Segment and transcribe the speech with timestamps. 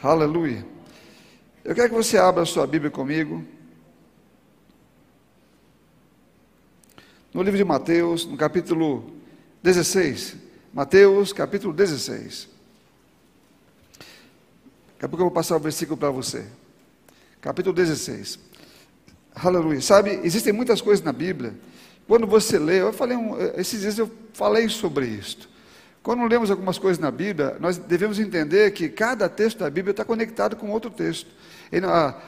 [0.00, 0.64] Aleluia.
[1.64, 3.44] Eu quero que você abra a sua Bíblia comigo.
[7.34, 9.12] No livro de Mateus, no capítulo
[9.60, 10.36] 16.
[10.72, 12.48] Mateus, capítulo 16.
[14.92, 16.46] Daqui a pouco eu vou passar o versículo para você.
[17.40, 18.38] Capítulo 16.
[19.34, 19.80] Aleluia.
[19.80, 21.54] Sabe, existem muitas coisas na Bíblia.
[22.06, 25.48] Quando você lê, eu falei, um, esses dias eu falei sobre isto.
[26.08, 30.06] Quando lemos algumas coisas na Bíblia, nós devemos entender que cada texto da Bíblia está
[30.06, 31.28] conectado com outro texto.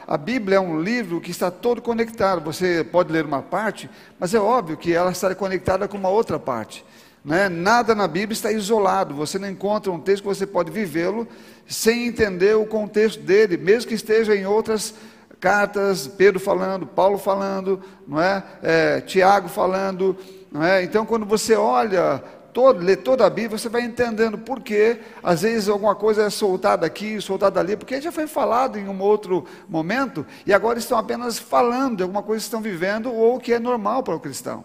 [0.07, 2.43] A, Bíblia é um livro que está todo conectado.
[2.43, 6.39] Você pode ler uma parte, mas é óbvio que ela está conectada com uma outra
[6.39, 6.85] parte.
[7.25, 7.49] Né?
[7.49, 9.15] Nada na Bíblia está isolado.
[9.15, 11.27] Você não encontra um texto que você pode vivê-lo
[11.67, 14.93] sem entender o contexto dele, mesmo que esteja em outras
[15.41, 18.45] cartas, Pedro falando, Paulo falando, não é?
[18.63, 20.15] é Tiago falando,
[20.53, 20.83] não é?
[20.83, 25.43] Então, quando você olha todo, lê toda a Bíblia, você vai entendendo por que, às
[25.43, 29.45] vezes, alguma coisa é soltada aqui, soltada ali, porque já foi falado em um outro
[29.69, 33.59] momento, e agora estão apenas falando de alguma coisa que estão vivendo, ou que é
[33.59, 34.65] normal para o cristão.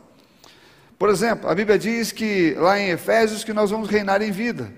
[0.97, 4.71] Por exemplo, a Bíblia diz que, lá em Efésios, que nós vamos reinar em vida.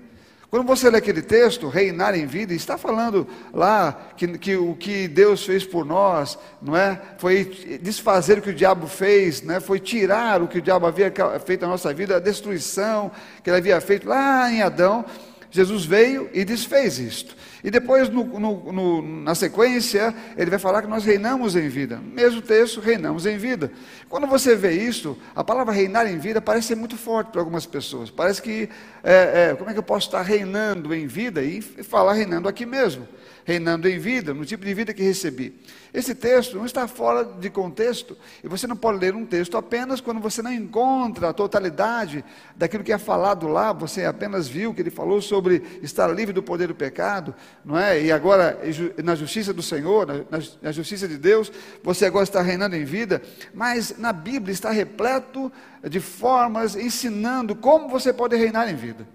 [0.50, 5.06] Quando você lê aquele texto, reinar em vida, está falando lá que, que, o que
[5.06, 6.98] Deus fez por nós, não é?
[7.18, 9.60] Foi desfazer o que o diabo fez, né?
[9.60, 11.12] Foi tirar o que o diabo havia
[11.44, 13.10] feito na nossa vida, a destruição
[13.42, 15.04] que ele havia feito lá em Adão.
[15.50, 17.36] Jesus veio e desfez isto.
[17.62, 21.98] E depois, no, no, no, na sequência, ele vai falar que nós reinamos em vida.
[21.98, 23.70] Mesmo texto, reinamos em vida.
[24.08, 27.66] Quando você vê isso, a palavra reinar em vida parece ser muito forte para algumas
[27.66, 28.10] pessoas.
[28.10, 28.68] Parece que,
[29.02, 32.64] é, é, como é que eu posso estar reinando em vida e falar reinando aqui
[32.64, 33.06] mesmo?
[33.48, 35.58] reinando em vida, no tipo de vida que recebi.
[35.94, 38.14] Esse texto não está fora de contexto,
[38.44, 42.22] e você não pode ler um texto apenas quando você não encontra a totalidade
[42.54, 46.42] daquilo que é falado lá, você apenas viu que ele falou sobre estar livre do
[46.42, 48.02] poder do pecado, não é?
[48.02, 48.58] E agora,
[49.02, 53.22] na justiça do Senhor, na, na justiça de Deus, você agora está reinando em vida,
[53.52, 55.52] mas na Bíblia está repleto
[55.88, 59.06] de formas ensinando como você pode reinar em vida.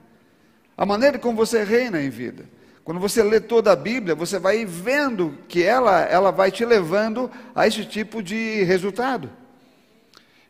[0.77, 2.45] A maneira como você reina em vida.
[2.83, 7.31] Quando você lê toda a Bíblia, você vai vendo que ela, ela vai te levando
[7.55, 9.29] a esse tipo de resultado.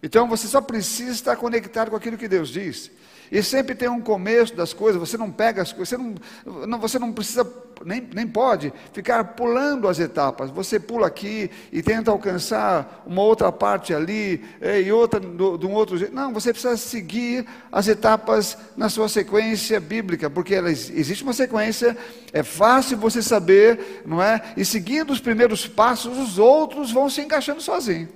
[0.01, 2.91] Então você só precisa estar conectado com aquilo que Deus diz.
[3.31, 6.79] E sempre tem um começo das coisas, você não pega as coisas, você não, não,
[6.79, 7.45] você não precisa,
[7.85, 10.49] nem, nem pode ficar pulando as etapas.
[10.51, 15.97] Você pula aqui e tenta alcançar uma outra parte ali, e outra de um outro
[15.97, 16.13] jeito.
[16.13, 21.97] Não, você precisa seguir as etapas na sua sequência bíblica, porque ela, existe uma sequência,
[22.31, 24.41] é fácil você saber, não é?
[24.55, 28.09] E seguindo os primeiros passos, os outros vão se encaixando sozinhos.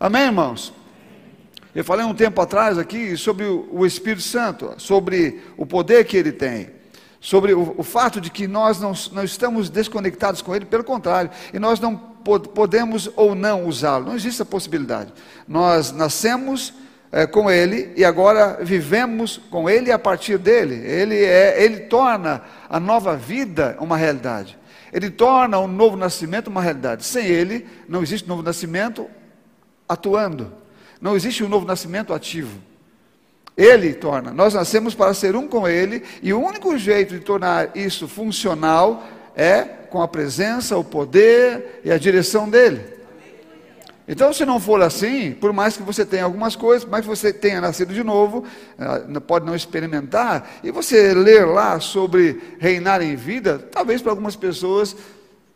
[0.00, 0.81] Amém, irmãos?
[1.74, 6.30] Eu falei um tempo atrás aqui sobre o Espírito Santo, sobre o poder que ele
[6.30, 6.68] tem,
[7.18, 11.30] sobre o, o fato de que nós não, não, estamos desconectados com ele, pelo contrário,
[11.50, 15.14] e nós não pod podemos ou não usá-lo, não existe a possibilidade.
[15.48, 16.74] Nós nascemos
[17.10, 20.74] é, com ele e agora vivemos com ele a partir dele.
[20.74, 24.58] Ele, é, ele torna a nova vida uma realidade.
[24.92, 27.02] Ele torna o novo nascimento uma realidade.
[27.04, 29.08] Sem ele, não existe novo nascimento
[29.88, 30.61] atuando.
[31.02, 32.60] Não existe um novo nascimento ativo.
[33.56, 34.30] Ele torna.
[34.30, 39.04] Nós nascemos para ser um com Ele, e o único jeito de tornar isso funcional
[39.34, 42.80] é com a presença, o poder e a direção dele.
[44.06, 47.08] Então, se não for assim, por mais que você tenha algumas coisas, por mais que
[47.08, 48.44] você tenha nascido de novo,
[48.78, 54.36] eh, pode não experimentar, e você ler lá sobre reinar em vida, talvez para algumas
[54.36, 54.96] pessoas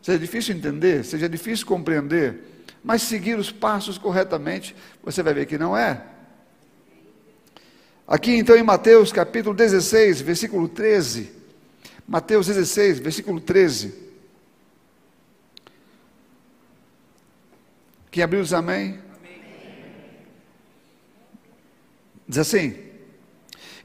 [0.01, 5.57] seja difícil entender, seja difícil compreender mas seguir os passos corretamente, você vai ver que
[5.57, 6.03] não é.
[8.07, 11.29] Aqui então em Mateus capítulo 16, versículo 13.
[12.07, 13.93] Mateus 16, versículo 13.
[18.09, 18.99] Quem abriu os amém?
[22.25, 22.77] Diz assim: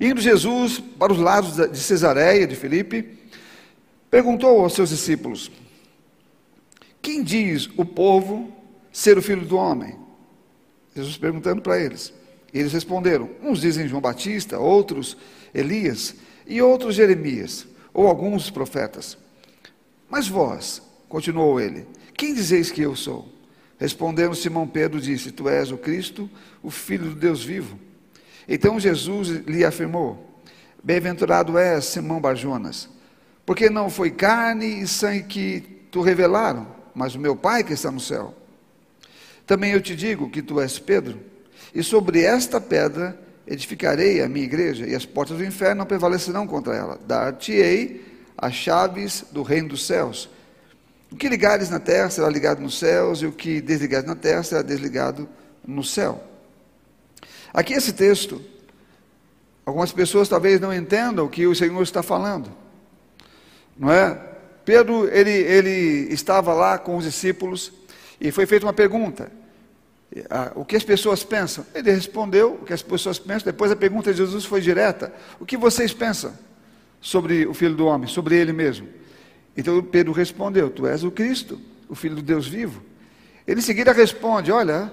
[0.01, 3.19] Indo Jesus para os lados de Cesareia, de Filipe,
[4.11, 5.51] perguntou aos seus discípulos:
[7.01, 8.62] Quem diz o povo
[8.93, 9.97] ser o filho do homem?
[10.95, 12.13] Jesus perguntando para eles.
[12.53, 15.17] Eles responderam: uns dizem João Batista, outros
[15.55, 16.15] Elias
[16.47, 19.17] e outros Jeremias, ou alguns profetas.
[20.09, 23.29] Mas vós, continuou ele, quem dizeis que eu sou?
[23.79, 26.31] Respondendo Simão Pedro, disse: Tu és o Cristo,
[26.63, 27.79] o Filho do Deus vivo.
[28.47, 30.41] Então Jesus lhe afirmou:
[30.85, 32.89] Bem-aventurado és, Simão Barjonas,
[33.47, 35.61] porque não foi carne e sangue que
[35.91, 38.35] tu revelaram, mas o meu Pai que está no céu.
[39.53, 41.21] Também eu te digo que tu és Pedro,
[41.75, 43.15] e sobre esta pedra
[43.47, 46.99] edificarei a minha igreja, e as portas do inferno não prevalecerão contra ela.
[47.07, 48.03] Dar-te-ei
[48.35, 50.31] as chaves do reino dos céus.
[51.11, 54.43] O que ligares na terra será ligado nos céus, e o que desligares na terra
[54.43, 55.29] será desligado
[55.63, 56.25] no céu.
[57.53, 58.41] Aqui esse texto,
[59.67, 62.51] algumas pessoas talvez não entendam o que o Senhor está falando.
[63.77, 64.19] Não é?
[64.65, 67.71] Pedro, ele, ele estava lá com os discípulos
[68.19, 69.42] e foi feita uma pergunta.
[70.55, 71.65] O que as pessoas pensam?
[71.75, 73.47] Ele respondeu o que as pessoas pensam.
[73.47, 76.33] Depois a pergunta de Jesus foi direta: O que vocês pensam
[77.01, 78.89] sobre o Filho do Homem, sobre ele mesmo?
[79.57, 82.83] Então Pedro respondeu: Tu és o Cristo, o Filho do Deus vivo.
[83.47, 84.93] Ele em seguida responde: Olha,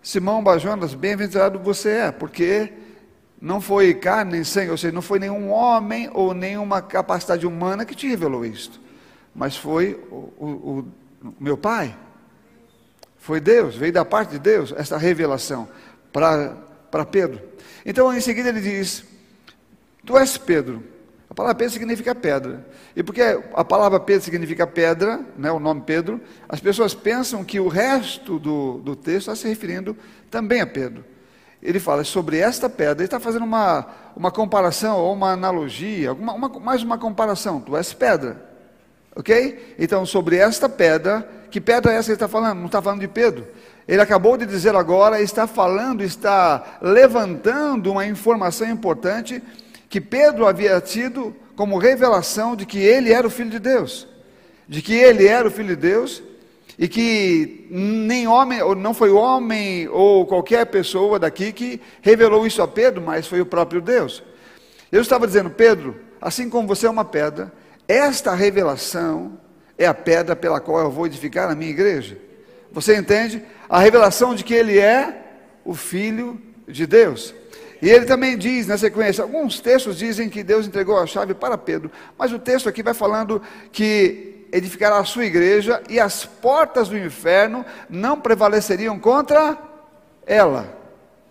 [0.00, 2.72] Simão Bajonas, bem-aventurado você é, porque
[3.40, 7.84] não foi carne nem sangue, ou seja, não foi nenhum homem ou nenhuma capacidade humana
[7.84, 8.80] que te revelou isto,
[9.34, 10.84] mas foi o, o,
[11.22, 11.96] o meu Pai.
[13.24, 15.66] Foi Deus, veio da parte de Deus essa revelação
[16.12, 17.40] para Pedro.
[17.82, 19.02] Então, em seguida, ele diz:
[20.04, 20.82] Tu és Pedro,
[21.30, 22.66] a palavra Pedro significa pedra.
[22.94, 23.22] E porque
[23.54, 28.38] a palavra Pedro significa pedra, né, o nome Pedro, as pessoas pensam que o resto
[28.38, 29.96] do, do texto está se referindo
[30.30, 31.02] também a Pedro.
[31.62, 36.36] Ele fala sobre esta pedra, ele está fazendo uma, uma comparação ou uma analogia, uma,
[36.60, 37.58] mais uma comparação.
[37.58, 38.52] Tu és pedra.
[39.16, 39.76] Ok?
[39.78, 42.58] Então, sobre esta pedra, que pedra é essa que ele está falando?
[42.58, 43.46] Não está falando de Pedro.
[43.86, 49.40] Ele acabou de dizer agora, está falando, está levantando uma informação importante
[49.88, 54.04] que Pedro havia tido como revelação de que ele era o filho de Deus,
[54.66, 56.24] de que ele era o filho de Deus
[56.76, 62.62] e que nem homem, ou não foi homem ou qualquer pessoa daqui que revelou isso
[62.62, 64.24] a Pedro, mas foi o próprio Deus.
[64.90, 67.52] Eu estava dizendo, Pedro, assim como você é uma pedra,
[67.86, 69.38] esta revelação
[69.78, 72.18] é a pedra pela qual eu vou edificar a minha igreja.
[72.72, 73.42] Você entende?
[73.68, 75.22] A revelação de que ele é
[75.64, 77.34] o filho de Deus.
[77.80, 81.58] E ele também diz na sequência, alguns textos dizem que Deus entregou a chave para
[81.58, 86.88] Pedro, mas o texto aqui vai falando que edificará a sua igreja e as portas
[86.88, 89.58] do inferno não prevaleceriam contra
[90.24, 90.78] ela.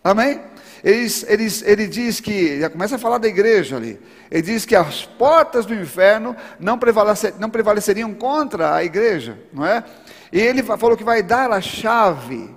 [0.03, 0.41] Amém?
[0.83, 3.97] Ele, ele, ele diz que, já começa a falar da igreja ali,
[4.29, 9.65] ele diz que as portas do inferno não, prevalecer, não prevaleceriam contra a igreja, não
[9.65, 9.83] é?
[10.31, 12.49] E ele falou que vai dar a chave,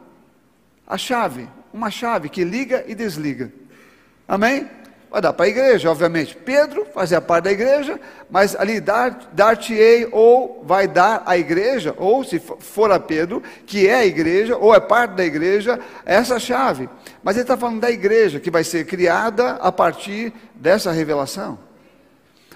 [0.87, 3.53] a chave, uma chave que liga e desliga.
[4.27, 4.69] Amém?
[5.17, 6.37] Vai dar para a igreja, obviamente.
[6.37, 7.99] Pedro fazia parte da igreja,
[8.29, 13.89] mas ali dar-te-ei, dar ou vai dar à igreja, ou se for a Pedro, que
[13.89, 16.87] é a igreja, ou é parte da igreja, essa chave.
[17.23, 21.59] Mas ele está falando da igreja, que vai ser criada a partir dessa revelação.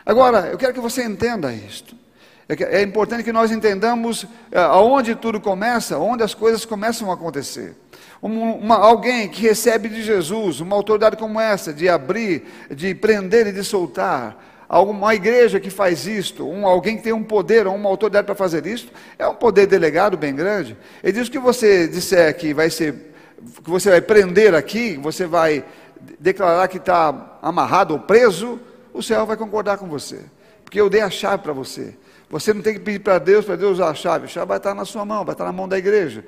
[0.07, 1.97] Uma, eu quero que você entenda isto.
[2.47, 7.15] É, é importante que nós entendamos eh, aonde tudo começa, onde as coisas começam a
[7.15, 7.75] acontecer
[8.23, 13.53] uma, alguém que recebe de Jesus uma autoridade como essa, de abrir, de prender e
[13.53, 14.37] de soltar,
[14.69, 18.37] uma igreja que faz isto, um, alguém que tem um poder ou uma autoridade para
[18.37, 20.77] fazer isto, é um poder delegado bem grande.
[21.03, 23.13] Ele diz que você disser que vai ser,
[23.65, 25.65] que você vai prender aqui, você vai
[26.21, 28.61] declarar que está amarrado ou preso,
[28.95, 30.21] o céu vai concordar com você,
[30.65, 31.97] porque eu dei a chave para você.
[32.29, 34.59] Você não tem que pedir para Deus, para Deus usar a chave, a chave vai
[34.59, 36.25] estar na sua mão, vai estar na mão da igreja.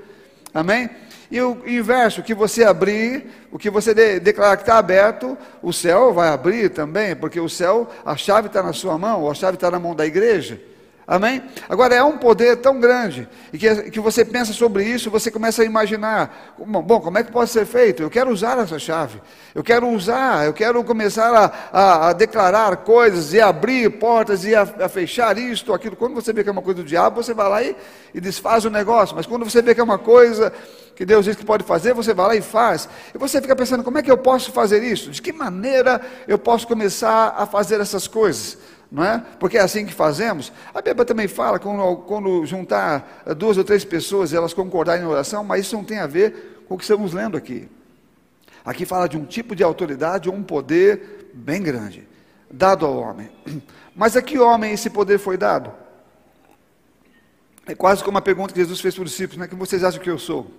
[0.55, 0.91] Amém?
[1.31, 5.37] E o inverso, o que você abrir, o que você de, declarar que está aberto,
[5.63, 9.35] o céu vai abrir também, porque o céu, a chave está na sua mão, a
[9.35, 10.61] chave está na mão da igreja.
[11.07, 11.43] Amém?
[11.69, 15.63] Agora é um poder tão grande, e que, que você pensa sobre isso, você começa
[15.63, 18.05] a imaginar, bom, como é que pode ser feito?
[18.05, 19.21] Eu quero usar essa chave,
[19.53, 24.55] eu quero usar, eu quero começar a, a, a declarar coisas, e abrir portas, e
[24.55, 25.97] a, a, fechar isto, aquilo.
[25.97, 27.75] Quando você vê que é uma coisa do diabo, você vai lá e,
[28.15, 30.53] e desfaz o negócio, mas quando você vê que é uma coisa
[30.95, 32.89] que Deus diz que pode fazer, você vai lá e faz.
[33.15, 35.11] E você fica pensando, como é que eu posso fazer isso?
[35.11, 38.59] De que maneira eu posso começar a fazer essas coisas?
[38.93, 39.25] Não é?
[39.41, 40.53] Porque é assim que fazemos.
[40.75, 45.07] A Bíblia também fala quando, quando juntar duas ou três pessoas e elas concordarem em
[45.07, 47.67] oração, mas isso não tem a ver com o que estamos lendo aqui.
[48.63, 52.07] Aqui fala de um tipo de autoridade um poder bem grande,
[52.51, 53.31] dado ao homem.
[53.97, 55.73] Mas a que homem esse poder foi dado?
[57.67, 59.49] É quase como a pergunta que Jesus fez para os discípulos, né?
[59.49, 60.51] que vocês acham que eu sou?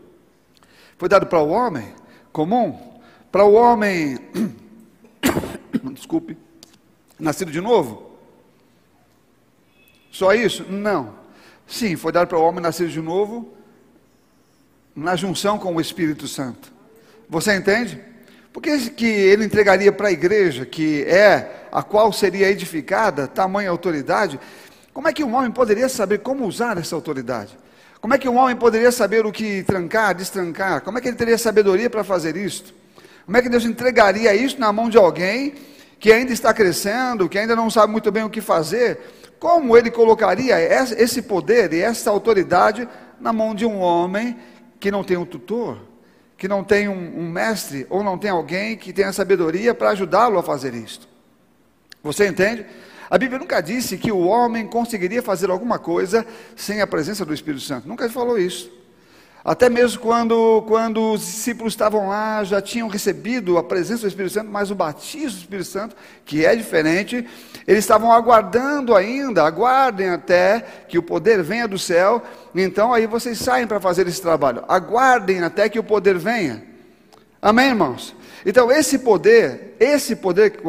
[0.97, 1.93] Foi dado para o homem
[2.31, 2.99] comum?
[3.31, 4.17] Para o homem,
[5.93, 6.37] desculpe,
[7.19, 8.12] nascido de novo?
[10.13, 10.63] Só isso?
[10.69, 11.15] Não.
[11.67, 13.51] Sim, foi dado para o homem nascer de novo
[14.95, 16.71] na junção com o Espírito Santo.
[17.27, 17.99] Você entende?
[18.53, 24.39] Por que, ele entregaria para a igreja, que é a qual seria edificada, tamanha autoridade?
[24.93, 27.57] Como é que um homem poderia saber como usar essa autoridade?
[27.99, 30.81] Como é que um homem poderia saber o que trancar, destrancar?
[30.81, 32.71] Como é que ele teria sabedoria para fazer isto?
[33.25, 35.55] Como é que Deus entregaria isso na mão de alguém
[35.99, 38.99] que ainda está crescendo, que ainda não sabe muito bem o que fazer?
[39.43, 42.87] Como ele colocaria esse poder e essa autoridade
[43.19, 44.37] na mão de um homem
[44.79, 45.79] que não tem um tutor,
[46.37, 50.39] que não tem um, um mestre, ou não tem alguém que tenha sabedoria para ajudá-lo
[50.39, 51.09] a fazer isto?
[52.01, 52.65] Você entende?
[53.09, 57.33] A Bíblia nunca disse que o homem conseguiria fazer alguma coisa sem a presença do
[57.33, 57.85] Espírito Santo.
[57.85, 58.71] Nunca falou isso.
[59.45, 64.31] Até mesmo quando, quando os discípulos estavam lá, já tinham recebido a presença do Espírito
[64.31, 67.27] Santo, mas o batismo do Espírito Santo, que é diferente,
[67.67, 72.23] eles estavam aguardando ainda, aguardem até que o poder venha do céu,
[72.55, 74.63] então aí vocês saem para fazer esse trabalho.
[74.65, 76.63] Aguardem até que o poder venha.
[77.41, 78.15] Amém, irmãos?
[78.45, 80.61] Então, esse poder, esse poder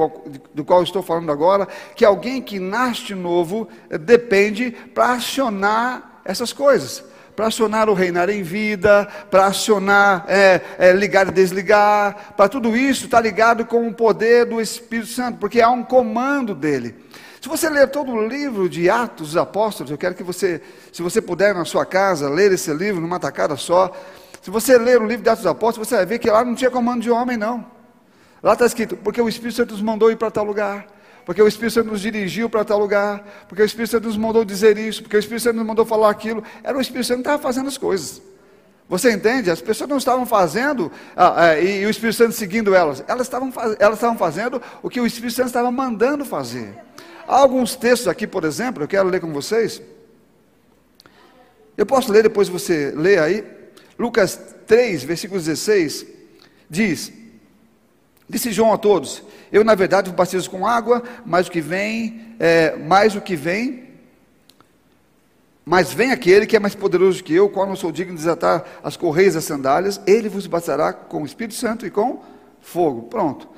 [0.53, 3.69] do qual estou falando agora, que alguém que nasce novo
[4.01, 10.93] depende para acionar essas coisas para acionar o reinar em vida, para acionar, é, é,
[10.93, 15.61] ligar e desligar, para tudo isso está ligado com o poder do Espírito Santo, porque
[15.61, 16.95] há um comando dele.
[17.41, 20.63] Se você ler todo o livro de Atos dos Apóstolos, eu quero que você,
[20.93, 23.93] se você puder na sua casa, ler esse livro numa tacada só.
[24.41, 26.55] Se você ler o livro de Atos dos Apóstolos, você vai ver que lá não
[26.55, 27.67] tinha comando de homem, não.
[28.43, 30.94] Lá está escrito, porque o Espírito Santo nos mandou ir para tal lugar
[31.25, 34.45] porque o Espírito Santo nos dirigiu para tal lugar, porque o Espírito Santo nos mandou
[34.45, 36.43] dizer isso, porque o Espírito Santo nos mandou falar aquilo.
[36.63, 38.21] Era o Espírito Santo que estava fazendo as coisas.
[38.89, 39.51] Você entende?
[39.51, 43.03] As pessoas não estavam fazendo ah, ah, e, e, o Espírito Santo seguindo elas.
[43.09, 46.75] Elas estavam, elas estavam fazendo o que o Espírito Santo estava mandando fazer.
[47.27, 49.81] Há alguns textos aqui, por exemplo, eu quero ler com vocês.
[51.77, 53.45] Eu posso ler, depois você lê aí.
[53.99, 56.07] Lucas 3, versículo 16,
[56.69, 57.13] diz:
[58.29, 62.35] Disse João a todos: Eu, na verdade, vos batizo com água, mas o que vem,
[62.39, 63.85] é, mais o que vem,
[65.65, 68.65] mas vem aquele que é mais poderoso que eu, qual não sou digno de desatar
[68.83, 72.23] as correias das sandálias, ele vos batizará com o Espírito Santo e com
[72.61, 73.03] fogo.
[73.03, 73.49] Pronto.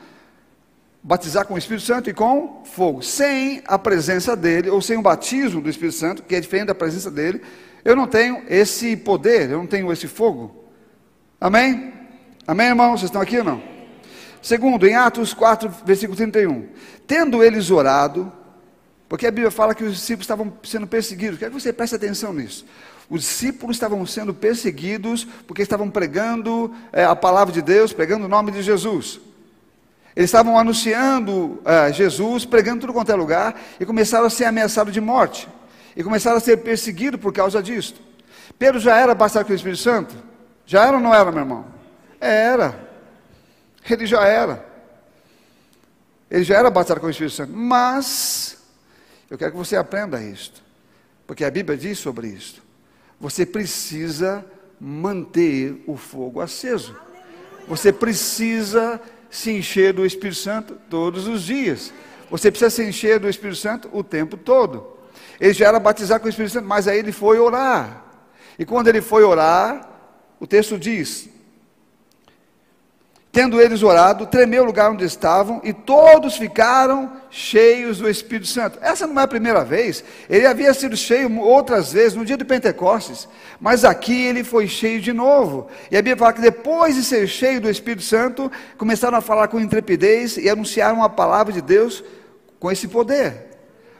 [1.02, 3.02] Batizar com o Espírito Santo e com fogo.
[3.02, 6.74] Sem a presença dele, ou sem o batismo do Espírito Santo, que é diferente da
[6.74, 7.42] presença dele,
[7.84, 10.64] eu não tenho esse poder, eu não tenho esse fogo.
[11.40, 11.92] Amém?
[12.46, 13.00] Amém, irmãos?
[13.00, 13.75] Vocês estão aqui ou não?
[14.46, 16.68] Segundo, em Atos 4, versículo 31.
[17.04, 18.32] Tendo eles orado,
[19.08, 22.32] porque a Bíblia fala que os discípulos estavam sendo perseguidos, quero que você preste atenção
[22.32, 22.64] nisso.
[23.10, 28.28] Os discípulos estavam sendo perseguidos porque estavam pregando é, a palavra de Deus, pregando o
[28.28, 29.18] nome de Jesus.
[30.14, 34.94] Eles estavam anunciando é, Jesus, pregando tudo quanto é lugar, e começaram a ser ameaçados
[34.94, 35.48] de morte.
[35.96, 37.96] E começaram a ser perseguidos por causa disso.
[38.56, 40.14] Pedro já era batizado com o Espírito Santo?
[40.64, 41.64] Já era ou não era, meu irmão?
[42.20, 42.85] Era.
[43.88, 44.66] Ele já era.
[46.30, 47.52] Ele já era batizado com o Espírito Santo.
[47.52, 48.58] Mas,
[49.30, 50.62] eu quero que você aprenda isto.
[51.26, 52.62] Porque a Bíblia diz sobre isto.
[53.20, 54.44] Você precisa
[54.80, 56.96] manter o fogo aceso.
[57.68, 59.00] Você precisa
[59.30, 61.92] se encher do Espírito Santo todos os dias.
[62.30, 64.96] Você precisa se encher do Espírito Santo o tempo todo.
[65.40, 68.04] Ele já era batizado com o Espírito Santo, mas aí ele foi orar.
[68.58, 69.88] E quando ele foi orar,
[70.40, 71.28] o texto diz:
[73.36, 78.78] Tendo eles orado, tremeu o lugar onde estavam e todos ficaram cheios do Espírito Santo.
[78.80, 82.46] Essa não é a primeira vez, ele havia sido cheio outras vezes no dia de
[82.46, 83.28] Pentecostes,
[83.60, 85.66] mas aqui ele foi cheio de novo.
[85.90, 89.48] E a Bíblia fala que depois de ser cheio do Espírito Santo, começaram a falar
[89.48, 92.02] com intrepidez e anunciaram a palavra de Deus
[92.58, 93.48] com esse poder.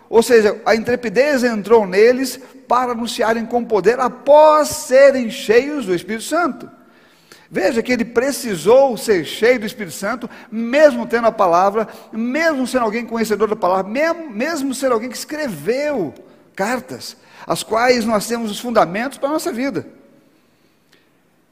[0.08, 6.24] Ou seja, a intrepidez entrou neles para anunciarem com poder após serem cheios do Espírito
[6.24, 6.75] Santo.
[7.50, 12.84] Veja que ele precisou ser cheio do Espírito Santo, mesmo tendo a palavra, mesmo sendo
[12.84, 16.12] alguém conhecedor da palavra, mesmo, mesmo sendo alguém que escreveu
[16.56, 19.86] cartas, as quais nós temos os fundamentos para a nossa vida.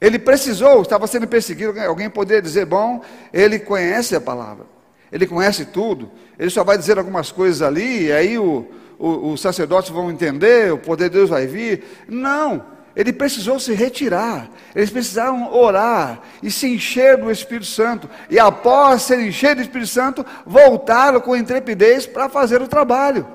[0.01, 4.65] Ele precisou, estava sendo perseguido, alguém poderia dizer, bom, ele conhece a palavra,
[5.09, 8.67] ele conhece tudo, ele só vai dizer algumas coisas ali, e aí o,
[8.99, 11.85] o, os sacerdotes vão entender, o poder de Deus vai vir.
[12.09, 18.39] Não, ele precisou se retirar, eles precisaram orar e se encher do Espírito Santo, e
[18.39, 23.27] após ser encher do Espírito Santo, voltaram com intrepidez para fazer o trabalho.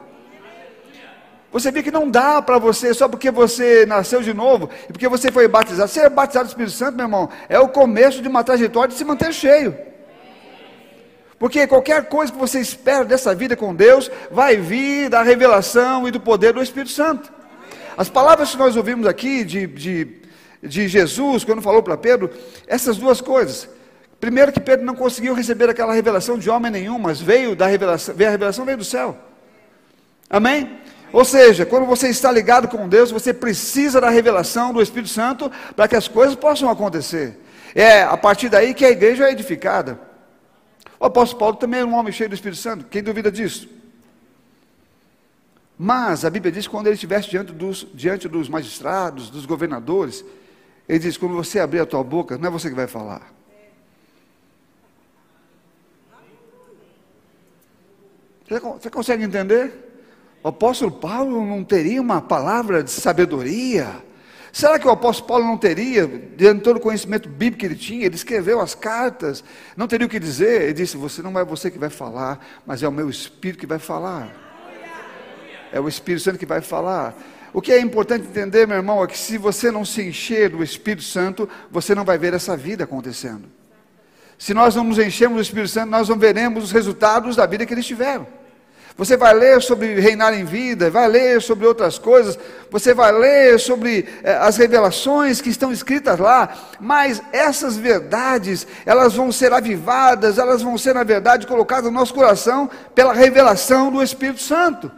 [1.52, 5.08] Você vê que não dá para você, só porque você nasceu de novo e porque
[5.08, 5.90] você foi batizado.
[5.90, 9.04] Ser batizado do Espírito Santo, meu irmão, é o começo de uma trajetória de se
[9.04, 9.76] manter cheio.
[11.40, 16.10] Porque qualquer coisa que você espera dessa vida com Deus vai vir da revelação e
[16.12, 17.39] do poder do Espírito Santo.
[17.96, 20.08] As palavras que nós ouvimos aqui de, de,
[20.62, 22.30] de Jesus, quando falou para Pedro,
[22.66, 23.68] essas duas coisas.
[24.20, 28.14] Primeiro que Pedro não conseguiu receber aquela revelação de homem nenhum, mas veio da revelação,
[28.14, 29.16] veio a revelação veio do céu.
[30.28, 30.78] Amém?
[31.12, 35.50] Ou seja, quando você está ligado com Deus, você precisa da revelação do Espírito Santo
[35.74, 37.40] para que as coisas possam acontecer.
[37.74, 39.98] É a partir daí que a igreja é edificada.
[41.00, 43.79] O apóstolo Paulo também era um homem cheio do Espírito Santo, quem duvida disso?
[45.82, 50.22] Mas a Bíblia diz que quando ele estivesse diante dos, diante dos magistrados, dos governadores,
[50.86, 53.32] ele diz: quando você abrir a tua boca, não é você que vai falar.
[58.78, 59.72] Você consegue entender?
[60.42, 64.04] O apóstolo Paulo não teria uma palavra de sabedoria?
[64.52, 66.06] Será que o apóstolo Paulo não teria,
[66.36, 69.42] diante de todo o conhecimento bíblico que ele tinha, ele escreveu as cartas,
[69.74, 70.60] não teria o que dizer?
[70.60, 73.66] Ele disse: Você não é você que vai falar, mas é o meu Espírito que
[73.66, 74.49] vai falar.
[75.72, 77.14] É o Espírito Santo que vai falar.
[77.52, 80.62] O que é importante entender, meu irmão, é que se você não se encher do
[80.62, 83.44] Espírito Santo, você não vai ver essa vida acontecendo.
[84.38, 87.66] Se nós não nos enchermos do Espírito Santo, nós não veremos os resultados da vida
[87.66, 88.26] que eles tiveram.
[88.96, 92.38] Você vai ler sobre reinar em vida, vai ler sobre outras coisas,
[92.70, 99.14] você vai ler sobre eh, as revelações que estão escritas lá, mas essas verdades, elas
[99.14, 104.02] vão ser avivadas, elas vão ser, na verdade, colocadas no nosso coração pela revelação do
[104.02, 104.92] Espírito Santo.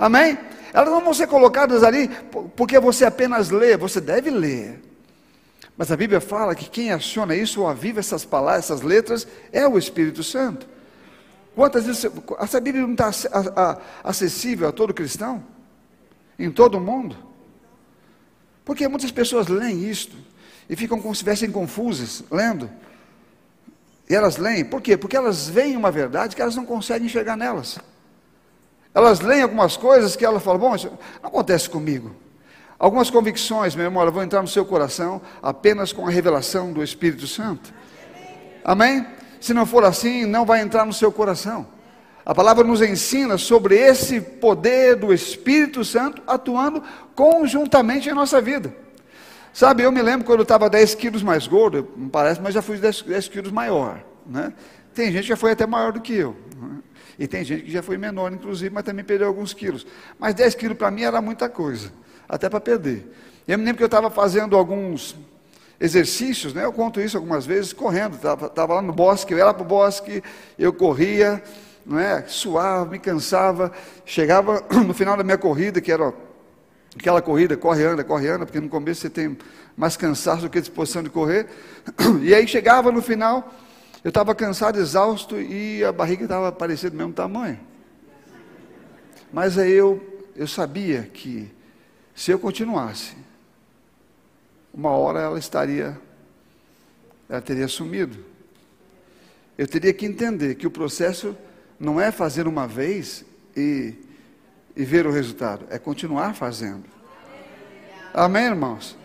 [0.00, 0.38] Amém?
[0.72, 2.08] Elas não vão ser colocadas ali
[2.56, 4.80] porque você apenas lê, você deve ler.
[5.76, 9.68] Mas a Bíblia fala que quem aciona isso ou aviva essas palavras, essas letras, é
[9.68, 10.66] o Espírito Santo.
[11.54, 15.44] Quantas vezes essa Bíblia não está acessível a todo cristão?
[16.38, 17.14] Em todo o mundo?
[18.64, 20.16] Porque muitas pessoas leem isto
[20.66, 22.70] e ficam como se estivessem confusas, lendo.
[24.08, 24.96] E elas leem, por quê?
[24.96, 27.78] Porque elas veem uma verdade que elas não conseguem enxergar nelas.
[28.94, 30.90] Elas leem algumas coisas que elas falam, bom, isso
[31.22, 32.14] não acontece comigo.
[32.78, 37.26] Algumas convicções, meu irmão, vão entrar no seu coração apenas com a revelação do Espírito
[37.26, 37.72] Santo.
[38.64, 39.06] Amém?
[39.40, 41.66] Se não for assim, não vai entrar no seu coração.
[42.24, 46.82] A palavra nos ensina sobre esse poder do Espírito Santo atuando
[47.14, 48.74] conjuntamente em nossa vida.
[49.52, 52.62] Sabe, eu me lembro quando eu estava 10 quilos mais gordo, não parece, mas já
[52.62, 54.00] fui 10, 10 quilos maior.
[54.26, 54.52] Né?
[54.94, 56.36] Tem gente que já foi até maior do que eu.
[57.20, 59.86] E tem gente que já foi menor, inclusive, mas também perdeu alguns quilos.
[60.18, 61.92] Mas 10 quilos para mim era muita coisa,
[62.26, 63.12] até para perder.
[63.46, 65.14] Eu me lembro que eu estava fazendo alguns
[65.78, 66.64] exercícios, né?
[66.64, 68.14] Eu conto isso algumas vezes correndo.
[68.14, 70.22] Estava lá no bosque, eu ia para o bosque,
[70.58, 71.42] eu corria,
[71.84, 72.24] não é?
[72.26, 73.70] suava, me cansava.
[74.06, 76.14] Chegava no final da minha corrida, que era
[76.98, 79.36] aquela corrida, corre, anda, corre, anda, porque no começo você tem
[79.76, 81.46] mais cansaço do que disposição de correr.
[82.22, 83.52] E aí chegava no final,
[84.02, 87.60] eu estava cansado, exausto e a barriga estava parecendo do mesmo tamanho.
[89.32, 91.50] Mas aí eu, eu sabia que
[92.14, 93.14] se eu continuasse,
[94.72, 95.98] uma hora ela estaria,
[97.28, 98.24] ela teria sumido.
[99.58, 101.36] Eu teria que entender que o processo
[101.78, 103.94] não é fazer uma vez e,
[104.74, 106.84] e ver o resultado, é continuar fazendo.
[108.14, 108.96] Amém, irmãos?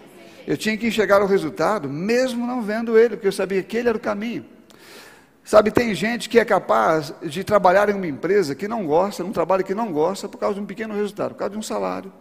[0.47, 3.89] Eu tinha que enxergar o resultado, mesmo não vendo ele, porque eu sabia que ele
[3.89, 4.54] era o caminho.
[5.45, 9.31] Sabe, tem gente que é capaz de trabalhar em uma empresa que não gosta, num
[9.31, 12.11] trabalho que não gosta, por causa de um pequeno resultado, por causa de um salário.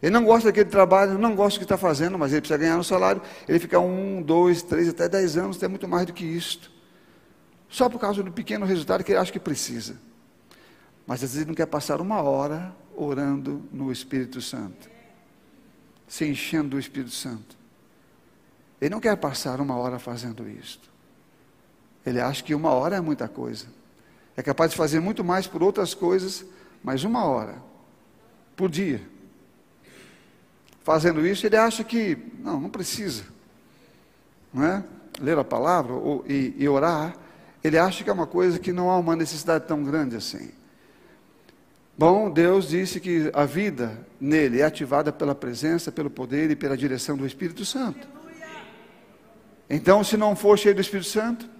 [0.00, 2.78] Ele não gosta daquele trabalho, não gosta do que está fazendo, mas ele precisa ganhar
[2.78, 3.20] um salário.
[3.48, 6.70] Ele fica um, dois, três, até dez anos, tem muito mais do que isto.
[7.68, 9.96] Só por causa do pequeno resultado que ele acha que precisa.
[11.04, 14.88] Mas às vezes ele não quer passar uma hora orando no Espírito Santo,
[16.06, 17.56] se enchendo do Espírito Santo.
[18.80, 20.94] Ele não quer passar uma hora fazendo isto.
[22.06, 23.66] Ele acha que uma hora é muita coisa.
[24.36, 26.44] É capaz de fazer muito mais por outras coisas,
[26.82, 27.56] mas uma hora
[28.54, 29.02] por dia
[30.86, 33.24] fazendo isso, ele acha que, não, não precisa.
[34.54, 34.84] Não é?
[35.20, 37.16] Ler a palavra ou, e, e orar,
[37.64, 40.52] ele acha que é uma coisa que não há uma necessidade tão grande assim.
[41.98, 46.76] Bom, Deus disse que a vida nele é ativada pela presença, pelo poder e pela
[46.76, 48.06] direção do Espírito Santo.
[49.68, 51.50] Então, se não for cheio do Espírito Santo,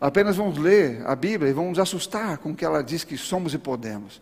[0.00, 3.16] apenas vamos ler a Bíblia e vamos nos assustar com o que ela diz que
[3.16, 4.20] somos e podemos.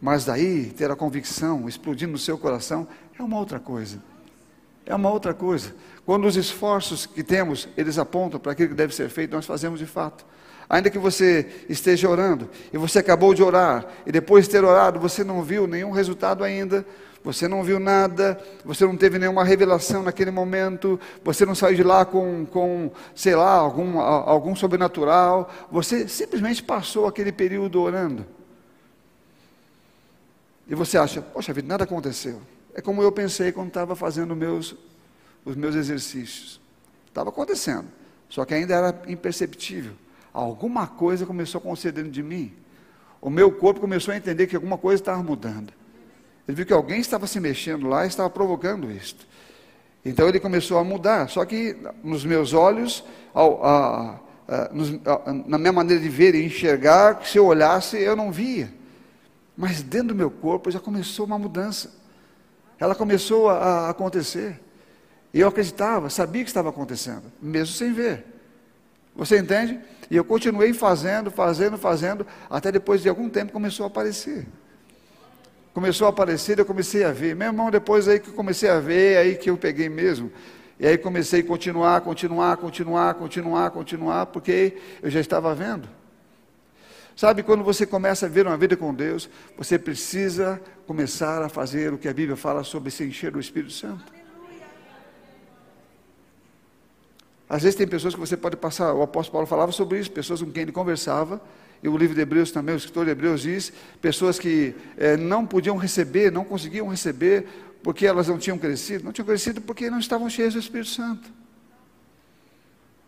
[0.00, 2.86] Mas daí ter a convicção explodindo no seu coração
[3.18, 3.98] é uma outra coisa.
[4.86, 5.74] É uma outra coisa.
[6.06, 9.78] Quando os esforços que temos, eles apontam para aquilo que deve ser feito, nós fazemos
[9.78, 10.24] de fato.
[10.70, 14.98] Ainda que você esteja orando, e você acabou de orar, e depois de ter orado,
[14.98, 16.86] você não viu nenhum resultado ainda,
[17.28, 21.82] você não viu nada, você não teve nenhuma revelação naquele momento, você não saiu de
[21.82, 28.24] lá com, com sei lá, algum, algum sobrenatural, você simplesmente passou aquele período orando.
[30.66, 32.40] E você acha, poxa vida, nada aconteceu.
[32.72, 34.74] É como eu pensei quando estava fazendo meus,
[35.44, 36.58] os meus exercícios.
[37.08, 37.88] Estava acontecendo,
[38.30, 39.92] só que ainda era imperceptível.
[40.32, 42.54] Alguma coisa começou a conceder de mim.
[43.20, 45.76] O meu corpo começou a entender que alguma coisa estava mudando.
[46.48, 49.26] Ele viu que alguém estava se mexendo lá e estava provocando isto.
[50.02, 51.28] Então ele começou a mudar.
[51.28, 56.34] Só que nos meus olhos, ao, a, a, nos, a, na minha maneira de ver
[56.34, 58.72] e enxergar, se eu olhasse, eu não via.
[59.54, 61.92] Mas dentro do meu corpo já começou uma mudança.
[62.80, 64.58] Ela começou a, acontecer.
[65.34, 68.24] E eu acreditava, sabia que estava acontecendo, mesmo sem ver.
[69.14, 69.78] Você entende?
[70.10, 74.46] E eu continuei fazendo, fazendo, fazendo, até depois de algum tempo começou a aparecer.
[75.78, 77.36] Começou a aparecer, eu comecei a ver.
[77.36, 80.28] Meu irmão, depois aí que eu comecei a ver, aí que eu peguei mesmo.
[80.76, 85.88] E aí comecei a continuar, continuar, continuar, continuar, continuar, porque eu já estava vendo.
[87.14, 91.92] Sabe, quando você começa a ver uma vida com Deus, você precisa começar a fazer
[91.92, 94.12] o que a Bíblia fala sobre se encher do Espírito Santo.
[97.48, 100.42] Às vezes tem pessoas que você pode passar, o apóstolo Paulo falava sobre isso, pessoas
[100.42, 101.40] com quem ele conversava,
[101.82, 105.46] e o livro de Hebreus também, o escritor de Hebreus diz, pessoas que é, não
[105.46, 107.46] podiam receber, não conseguiam receber,
[107.82, 111.30] porque elas não tinham crescido, não tinham crescido porque não estavam cheias do Espírito Santo.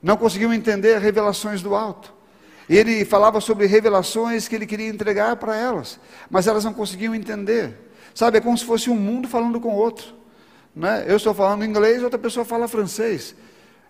[0.02, 2.14] Não conseguiam entender revelações do alto.
[2.68, 5.98] Ele falava sobre revelações que ele queria entregar para elas,
[6.30, 7.76] mas elas não conseguiam entender.
[8.14, 10.14] Sabe, é como se fosse um mundo falando com outro.
[10.74, 11.04] Né?
[11.08, 13.34] Eu estou falando inglês, outra pessoa fala francês.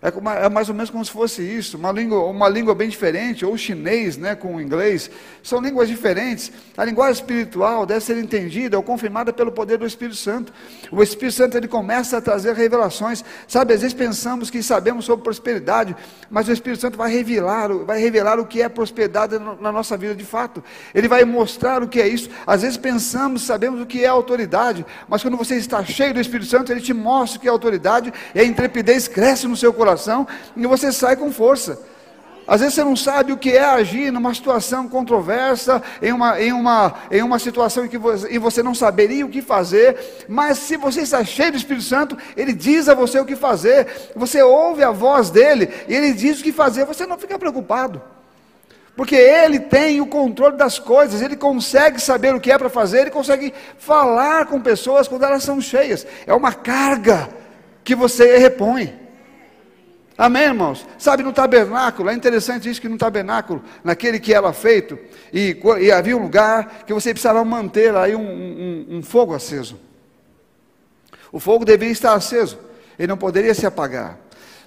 [0.01, 0.07] É,
[0.45, 3.55] é, mais ou menos como se fosse isso, uma língua, uma língua bem diferente, ou
[3.55, 5.11] chinês né, com o inglês,
[5.43, 6.51] são línguas diferentes.
[6.75, 10.51] A linguagem espiritual deve ser entendida ou confirmada pelo poder do Espírito Santo.
[10.91, 13.23] O Espírito Santo ele começa a trazer revelações.
[13.47, 15.95] Sabe, às vezes pensamos que sabemos sobre prosperidade,
[16.31, 20.15] mas o Espírito Santo vai revelar, vai revelar o que é prosperidade na nossa vida
[20.15, 20.63] de fato.
[20.95, 22.27] Ele vai mostrar o que é isso.
[22.47, 26.49] Às vezes pensamos, sabemos o que é autoridade, mas quando você está cheio do Espírito
[26.49, 29.90] Santo, ele te mostra o que é autoridade e a intrepidez cresce no seu coração
[30.55, 31.79] e você sai com força.
[32.47, 36.51] Às vezes você não sabe o que é agir numa situação controversa, em uma, em
[36.51, 40.75] uma, em uma situação em que você, você não saberia o que fazer, mas se
[40.75, 44.83] você está cheio do Espírito Santo, Ele diz a você o que fazer, você ouve
[44.83, 48.01] a voz dele, e Ele diz o que fazer, você não fica preocupado.
[48.95, 53.01] Porque ele tem o controle das coisas, ele consegue saber o que é para fazer,
[53.01, 56.05] ele consegue falar com pessoas quando elas são cheias.
[56.27, 57.29] É uma carga
[57.83, 59.00] que você repõe.
[60.21, 60.85] Amém, irmãos?
[60.99, 64.95] Sabe, no tabernáculo, é interessante isso que no tabernáculo, naquele que era feito,
[65.33, 69.79] e, e havia um lugar que você precisava manter aí um, um, um fogo aceso.
[71.31, 72.59] O fogo deveria estar aceso,
[72.99, 74.19] ele não poderia se apagar.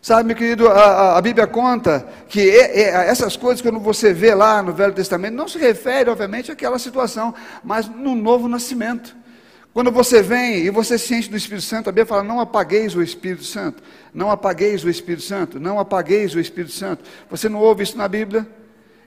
[0.02, 4.72] Sabe, meu querido, a, a Bíblia conta que essas coisas, quando você vê lá no
[4.72, 9.14] Velho Testamento, não se refere, obviamente, àquela situação, mas no novo nascimento.
[9.74, 12.94] Quando você vem e você se enche do Espírito Santo, a Bíblia fala: não apagueis
[12.94, 13.82] o Espírito Santo,
[14.14, 17.02] não apagueis o Espírito Santo, não apagueis o Espírito Santo.
[17.28, 18.46] Você não ouve isso na Bíblia?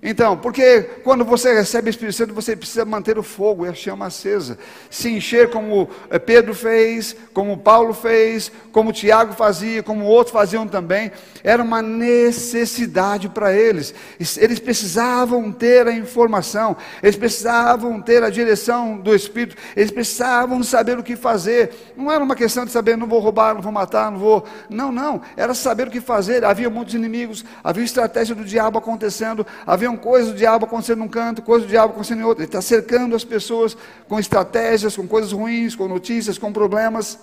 [0.09, 3.73] Então, porque quando você recebe o Espírito Santo, você precisa manter o fogo e a
[3.73, 4.57] chama acesa.
[4.89, 10.65] Se encher como eh, Pedro fez, como Paulo fez, como Tiago fazia, como outros faziam
[10.65, 11.11] também.
[11.43, 13.93] Era uma necessidade para eles.
[14.37, 20.97] Eles precisavam ter a informação, eles precisavam ter a direção do Espírito, eles precisavam saber
[20.97, 21.91] o que fazer.
[21.97, 24.45] Não era uma questão de saber, não vou roubar, não vou matar, não vou.
[24.69, 25.21] Não, não.
[25.35, 26.45] Era saber o que fazer.
[26.45, 31.41] Havia muitos inimigos, havia estratégia do diabo acontecendo, havia coisas do diabo acontecendo num canto,
[31.41, 32.43] coisas do diabo acontecendo em outro.
[32.43, 37.19] Ele está cercando as pessoas com estratégias, com coisas ruins, com notícias, com problemas.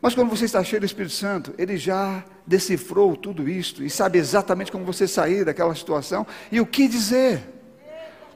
[0.00, 4.18] Mas quando você está cheio do Espírito Santo, ele já decifrou tudo isto e sabe
[4.18, 7.40] exatamente como você sair daquela situação e o que dizer.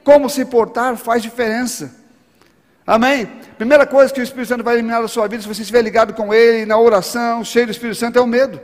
[0.03, 1.95] Como se portar faz diferença.
[2.85, 3.25] Amém?
[3.57, 6.13] Primeira coisa que o Espírito Santo vai eliminar da sua vida, se você estiver ligado
[6.13, 8.61] com Ele, na oração, cheio do Espírito Santo, é o medo.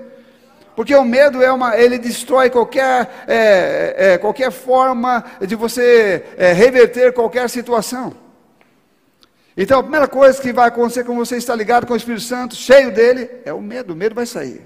[0.76, 6.54] Porque o medo é uma, ele destrói qualquer, é, é, qualquer forma de você é,
[6.54, 8.14] reverter qualquer situação.
[9.56, 12.56] Então a primeira coisa que vai acontecer quando você está ligado com o Espírito Santo,
[12.56, 13.94] cheio dele, é o medo.
[13.94, 14.62] O medo vai sair.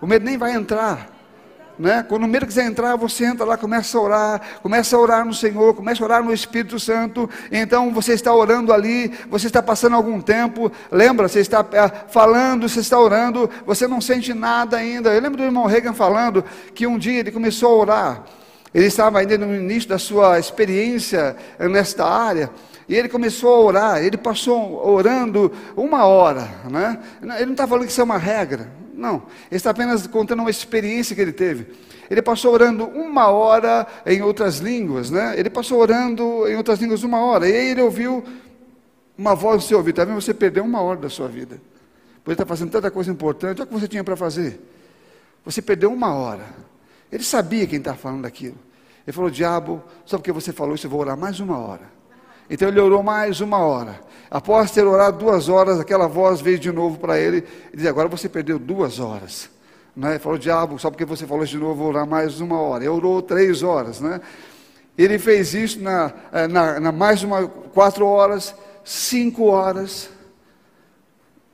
[0.00, 1.15] O medo nem vai entrar.
[1.78, 2.04] Né?
[2.08, 5.34] Quando o medo quiser entrar, você entra lá, começa a orar, começa a orar no
[5.34, 7.28] Senhor, começa a orar no Espírito Santo.
[7.52, 12.68] Então você está orando ali, você está passando algum tempo, lembra, você está é, falando,
[12.68, 15.12] você está orando, você não sente nada ainda.
[15.12, 16.42] Eu lembro do irmão Reagan falando
[16.74, 18.22] que um dia ele começou a orar.
[18.72, 22.50] Ele estava ainda no início da sua experiência nesta área.
[22.88, 26.98] E ele começou a orar, ele passou orando uma hora, né?
[27.20, 30.50] Ele não está falando que isso é uma regra, não, ele está apenas contando uma
[30.50, 31.66] experiência que ele teve.
[32.08, 35.38] Ele passou orando uma hora em outras línguas, né?
[35.38, 37.48] Ele passou orando em outras línguas uma hora.
[37.48, 38.24] E aí ele ouviu
[39.18, 39.94] uma voz no seu ouvido.
[39.94, 40.20] Está vendo?
[40.20, 41.60] Você perdeu uma hora da sua vida.
[42.24, 43.60] Por estar fazendo tanta coisa importante.
[43.60, 44.60] Olha o que você tinha para fazer.
[45.44, 46.46] Você perdeu uma hora.
[47.10, 48.56] Ele sabia quem estava falando daquilo.
[49.06, 51.95] Ele falou: Diabo, só porque você falou isso, eu vou orar mais uma hora.
[52.48, 54.00] Então ele orou mais uma hora.
[54.30, 58.08] Após ter orado duas horas, aquela voz veio de novo para ele e disse: Agora
[58.08, 59.48] você perdeu duas horas.
[59.96, 60.18] Né?
[60.18, 62.84] Falou: Diabo, só porque você falou de novo, vou orar mais uma hora.
[62.84, 64.00] Ele orou três horas.
[64.00, 64.20] Né?
[64.96, 68.54] Ele fez isso na, eh, na, na mais uma, quatro horas,
[68.84, 70.10] cinco horas.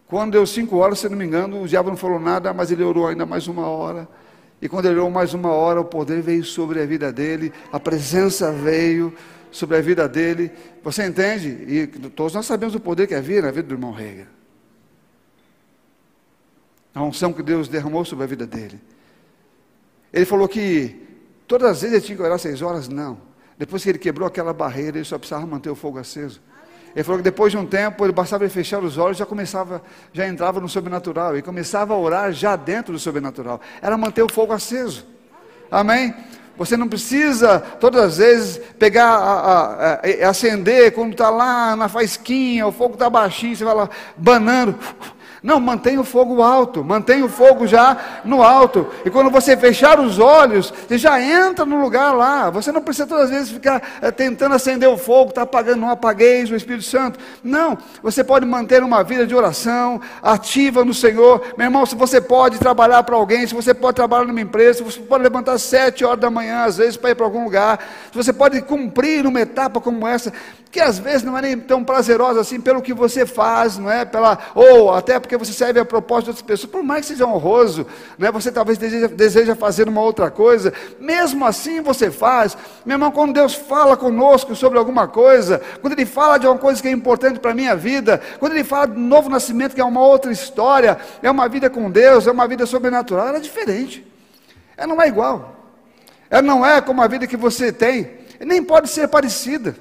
[0.06, 2.84] Quando deu cinco horas, se não me engano, o diabo não falou nada, mas ele
[2.84, 4.06] orou ainda mais uma hora.
[4.60, 7.80] E quando ele orou mais uma hora, o poder veio sobre a vida dele, a
[7.80, 9.12] presença veio
[9.52, 10.50] sobre a vida dele.
[10.82, 11.48] Você entende?
[11.48, 14.26] E todos nós sabemos o poder que havia na vida do irmão Rega.
[16.94, 18.80] A unção que Deus derramou sobre a vida dele.
[20.12, 21.00] Ele falou que
[21.46, 23.18] todas as vezes ele tinha que orar seis horas, não.
[23.56, 26.40] Depois que ele quebrou aquela barreira, ele só precisava manter o fogo aceso.
[26.94, 29.82] Ele falou que depois de um tempo, ele bastava ele fechar os olhos, já começava,
[30.12, 33.60] já entrava no sobrenatural, e começava a orar já dentro do sobrenatural.
[33.80, 35.06] Era manter o fogo aceso.
[35.70, 36.14] Amém?
[36.64, 41.88] Você não precisa, todas as vezes, pegar, a, a, a, acender quando está lá na
[41.88, 44.78] faisquinha, o fogo está baixinho, você vai lá banando.
[45.42, 48.86] Não, mantenha o fogo alto, mantenha o fogo já no alto.
[49.04, 52.48] E quando você fechar os olhos, você já entra no lugar lá.
[52.50, 55.90] Você não precisa todas as vezes ficar é, tentando acender o fogo, está apagando, não
[55.90, 57.18] apagueis o Espírito Santo.
[57.42, 61.42] Não, você pode manter uma vida de oração ativa no Senhor.
[61.58, 64.84] Meu irmão, se você pode trabalhar para alguém, se você pode trabalhar numa empresa, se
[64.84, 67.80] você pode levantar sete horas da manhã, às vezes, para ir para algum lugar,
[68.12, 70.32] se você pode cumprir uma etapa como essa,
[70.72, 74.06] que às vezes não é nem tão prazerosa assim pelo que você faz, não é?
[74.06, 77.26] Pela, ou até porque você serve a propósito de outras pessoas, por mais que seja
[77.26, 77.86] honroso,
[78.18, 78.32] não é?
[78.32, 82.56] Você talvez deseja, deseja fazer uma outra coisa, mesmo assim você faz.
[82.84, 86.80] Meu irmão, quando Deus fala conosco sobre alguma coisa, quando Ele fala de uma coisa
[86.80, 89.84] que é importante para a minha vida, quando Ele fala do novo nascimento, que é
[89.84, 94.06] uma outra história, é uma vida com Deus, é uma vida sobrenatural, ela é diferente.
[94.76, 95.56] Ela não é igual.
[96.28, 99.76] Ela não é como a vida que você tem, nem pode ser parecida.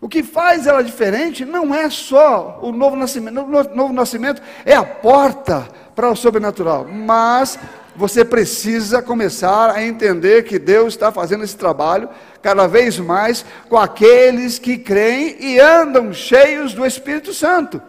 [0.00, 4.74] O que faz ela diferente não é só o novo nascimento, o novo nascimento é
[4.74, 7.58] a porta para o sobrenatural, mas
[7.96, 12.10] você precisa começar a entender que Deus está fazendo esse trabalho
[12.42, 17.80] cada vez mais com aqueles que creem e andam cheios do Espírito Santo.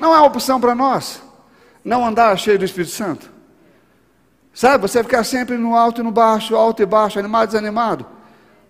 [0.00, 1.20] Não é opção para nós
[1.86, 3.30] não andar cheio do Espírito Santo.
[4.52, 8.06] Sabe, você ficar sempre no alto e no baixo, alto e baixo, animado e desanimado.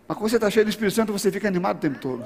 [0.08, 2.24] Mas quando você está cheio do Espírito Santo, você fica animado o tempo todo.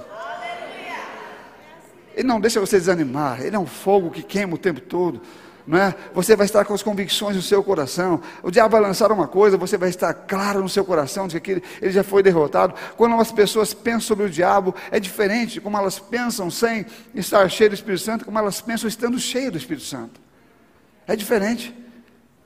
[2.15, 5.23] Ele não deixa você desanimar, ele é um fogo que queima o tempo todo.
[5.67, 5.95] Não é?
[6.13, 8.21] Você vai estar com as convicções no seu coração.
[8.43, 11.63] O diabo vai lançar uma coisa, você vai estar claro no seu coração de que
[11.81, 12.75] ele, já foi derrotado.
[12.97, 17.71] Quando as pessoas pensam sobre o diabo, é diferente como elas pensam sem estar cheio
[17.71, 20.21] do Espírito Santo, como elas pensam estando cheio do Espírito Santo.
[21.07, 21.75] É diferente.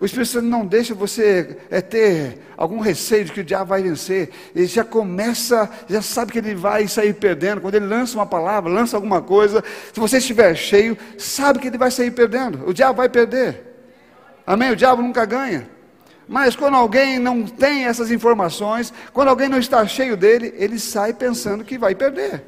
[0.00, 3.82] O Espírito Santo não deixa você é, ter algum receio de que o diabo vai
[3.82, 4.30] vencer.
[4.54, 7.60] Ele já começa, já sabe que ele vai sair perdendo.
[7.60, 11.78] Quando ele lança uma palavra, lança alguma coisa, se você estiver cheio, sabe que ele
[11.78, 12.68] vai sair perdendo.
[12.68, 13.62] O diabo vai perder.
[14.46, 14.72] Amém?
[14.72, 15.68] O diabo nunca ganha.
[16.26, 21.12] Mas quando alguém não tem essas informações, quando alguém não está cheio dele, ele sai
[21.12, 22.42] pensando que vai perder.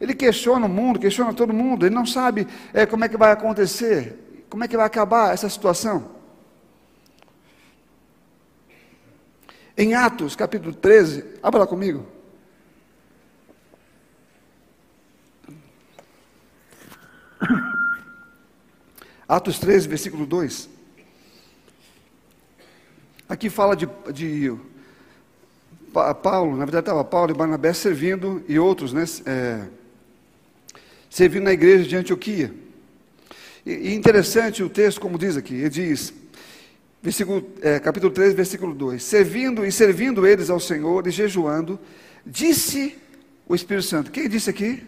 [0.00, 3.32] Ele questiona o mundo, questiona todo mundo, ele não sabe é, como é que vai
[3.32, 6.15] acontecer, como é que vai acabar essa situação.
[9.78, 12.06] Em Atos, capítulo 13, abra lá comigo.
[19.28, 20.70] Atos 13, versículo 2.
[23.28, 24.56] Aqui fala de, de
[26.22, 29.66] Paulo, na verdade estava Paulo e Barnabé servindo, e outros, né, é,
[31.10, 32.54] servindo na igreja de Antioquia.
[33.66, 36.14] E, e interessante o texto, como diz aqui, ele diz:
[37.06, 41.78] versículo, é, capítulo 3, versículo 2: Servindo e servindo eles ao Senhor e jejuando,
[42.24, 42.98] disse
[43.46, 44.10] o Espírito Santo.
[44.10, 44.84] Quem disse aqui?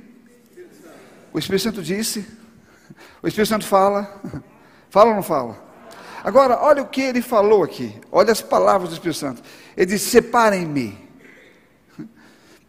[1.33, 2.27] O Espírito Santo disse.
[3.23, 4.21] O Espírito Santo fala.
[4.91, 5.63] Fala ou não fala?
[6.25, 7.95] Agora, olha o que ele falou aqui.
[8.11, 9.43] Olha as palavras do Espírito Santo.
[9.77, 10.99] Ele disse: Separem-me.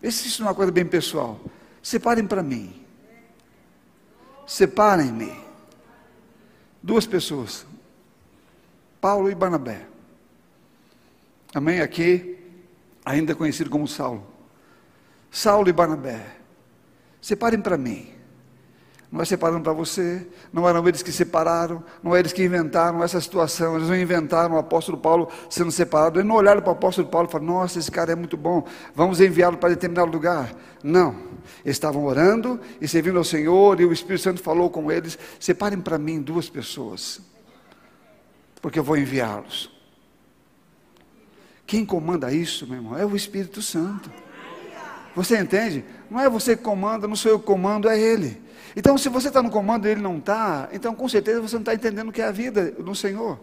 [0.04, 1.40] Isso é uma coisa bem pessoal.
[1.82, 2.86] Separem para mim.
[4.46, 5.34] Separem-me.
[6.84, 7.66] Duas pessoas.
[9.02, 9.88] Paulo e Barnabé.
[11.54, 11.82] Amém?
[11.82, 12.38] Aqui,
[13.06, 14.26] ainda conhecido como Saulo.
[15.32, 16.38] Saulo e Barnabé.
[17.22, 18.20] Separem para mim.
[19.12, 23.04] Não é separando para você, não eram eles que separaram, não é eles que inventaram
[23.04, 26.74] essa situação, eles não inventaram o apóstolo Paulo sendo separado, eles não olharam para o
[26.74, 30.54] apóstolo Paulo e falaram, nossa, esse cara é muito bom, vamos enviá-lo para determinado lugar.
[30.84, 31.16] Não,
[31.66, 35.82] eles estavam orando e servindo ao Senhor, e o Espírito Santo falou com eles, separem
[35.82, 37.20] para mim duas pessoas,
[38.62, 39.72] porque eu vou enviá-los.
[41.66, 44.12] Quem comanda isso, meu irmão, é o Espírito Santo.
[45.16, 45.86] Você entende?
[46.10, 48.42] Não é você que comanda, não sou eu que comando, é Ele.
[48.76, 51.62] Então, se você está no comando e Ele não está, então com certeza você não
[51.62, 53.40] está entendendo o que é a vida no Senhor.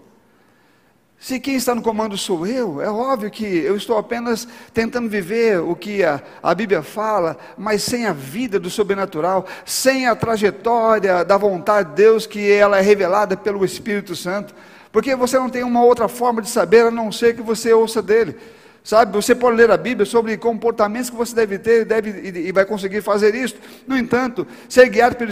[1.19, 5.59] Se quem está no comando sou eu, é óbvio que eu estou apenas tentando viver
[5.61, 11.25] o que a, a, Bíblia fala, mas sem a vida do sobrenatural, sem a trajetória
[11.25, 14.55] da vontade de Deus, que ela é revelada pelo Espírito Santo.
[14.97, 18.01] Porque você não tem uma outra forma de saber a não ser que você ouça
[18.01, 18.35] dele.
[18.83, 22.51] Sabe, você pode ler a Bíblia sobre comportamentos que você deve ter deve, e, e
[22.51, 23.57] vai conseguir fazer isso.
[23.87, 25.31] No entanto, ser guiado pelo,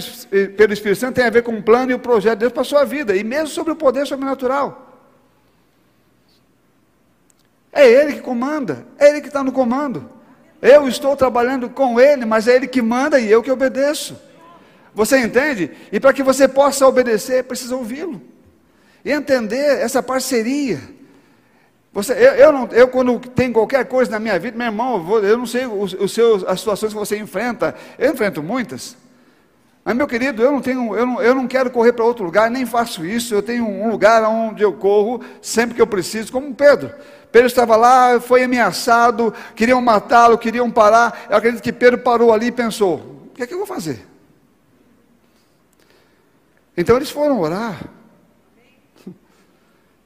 [0.55, 2.61] pelo Espírito Santo tem a ver com o plano e o projeto de Deus para
[2.61, 5.01] a sua vida, e mesmo sobre o poder sobrenatural.
[7.73, 10.11] É Ele que comanda, é Ele que está no comando.
[10.61, 14.15] Eu estou trabalhando com Ele, mas é Ele que manda e eu que obedeço.
[14.93, 15.71] Você entende?
[15.91, 18.34] E para que você possa obedecer, precisa ouvi-lo.
[19.05, 20.81] Entender essa parceria.
[21.93, 25.03] Você, eu, eu, não, eu, quando tem qualquer coisa na minha vida, meu irmão, eu,
[25.05, 28.97] vou, eu não sei os, os, seus, as situações que você enfrenta, eu enfrento muitas.
[29.85, 32.51] Mas, meu querido, eu não, tenho, eu não, eu não quero correr para outro lugar,
[32.51, 33.35] nem faço isso.
[33.35, 36.91] Eu tenho um lugar onde eu corro sempre que eu preciso, como Pedro.
[37.31, 41.27] Pedro estava lá, foi ameaçado, queriam matá-lo, queriam parar.
[41.29, 44.07] Eu acredito que Pedro parou ali e pensou: o que é que eu vou fazer?
[46.77, 47.79] Então eles foram orar.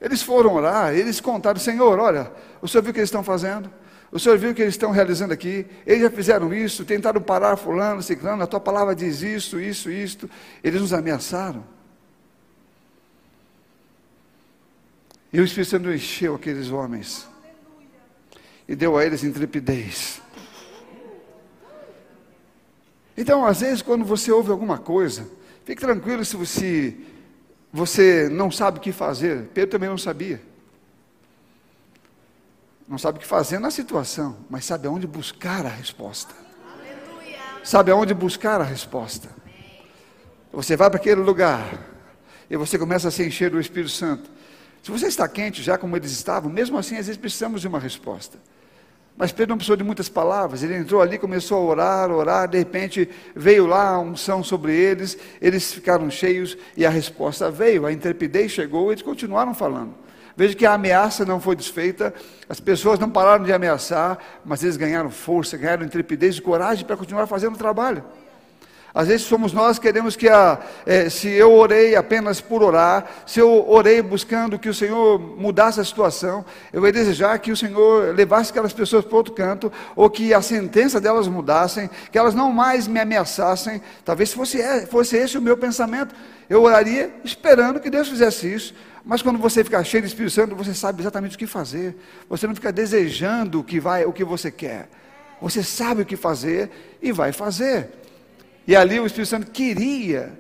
[0.01, 2.33] Eles foram orar, eles contaram, Senhor, olha,
[2.63, 3.71] o Senhor viu o que eles estão fazendo?
[4.11, 5.67] O Senhor viu o que eles estão realizando aqui?
[5.87, 10.31] Eles já fizeram isso, tentaram parar fulano, ciclano, a tua palavra diz isso, isso, isto.
[10.63, 11.65] Eles nos ameaçaram.
[15.33, 17.29] E o Espírito Santo encheu aqueles homens.
[18.67, 20.23] E deu a eles intrepidez.
[23.17, 25.29] Então, às vezes, quando você ouve alguma coisa,
[25.65, 26.97] fique tranquilo se você
[27.73, 29.49] você não sabe o que fazer.
[29.55, 30.41] Pedro também não sabia.
[32.89, 36.35] Não sabe o que fazer na situação, mas sabe aonde buscar a resposta.
[36.73, 37.39] Aleluia.
[37.63, 39.29] Sabe aonde buscar a resposta.
[40.51, 41.87] Você vai para aquele lugar
[42.49, 44.31] e você começa a se encher do Espírito Santo.
[44.83, 47.79] Se você está quente, já como eles estavam, mesmo assim, às vezes precisamos de uma
[47.79, 48.39] resposta.
[49.19, 52.57] Mas Pedro não precisou de muitas palavras, ele entrou ali, começou a orar, orar, de
[52.57, 57.93] repente veio lá a unção sobre eles, eles ficaram cheios e a resposta veio, a
[57.93, 59.93] intrepidez chegou, eles continuaram falando.
[60.37, 62.15] Veja que a ameaça não foi desfeita,
[62.49, 66.97] as pessoas não pararam de ameaçar, mas eles ganharam força, ganharam intrepidez e coragem para
[66.97, 68.05] continuar fazendo o trabalho.
[68.99, 73.07] Às vezes somos nós que queremos que a, é, se eu orei apenas por orar,
[73.25, 77.57] se eu orei buscando que o Senhor mudasse a situação, eu ia desejar que o
[77.57, 82.35] Senhor levasse aquelas pessoas para outro canto, ou que a sentença delas mudassem, que elas
[82.35, 83.81] não mais me ameaçassem.
[84.05, 84.59] Talvez fosse,
[84.89, 86.13] fosse esse o meu pensamento.
[86.51, 88.75] Eu oraria esperando que Deus fizesse isso.
[89.05, 91.95] Mas quando você ficar cheio do Espírito Santo, você sabe exatamente o que fazer.
[92.29, 94.89] Você não fica desejando o que vai, o que você quer.
[95.41, 96.69] Você sabe o que fazer
[97.01, 98.08] e vai fazer.
[98.69, 100.39] E ali o Espírito Santo queria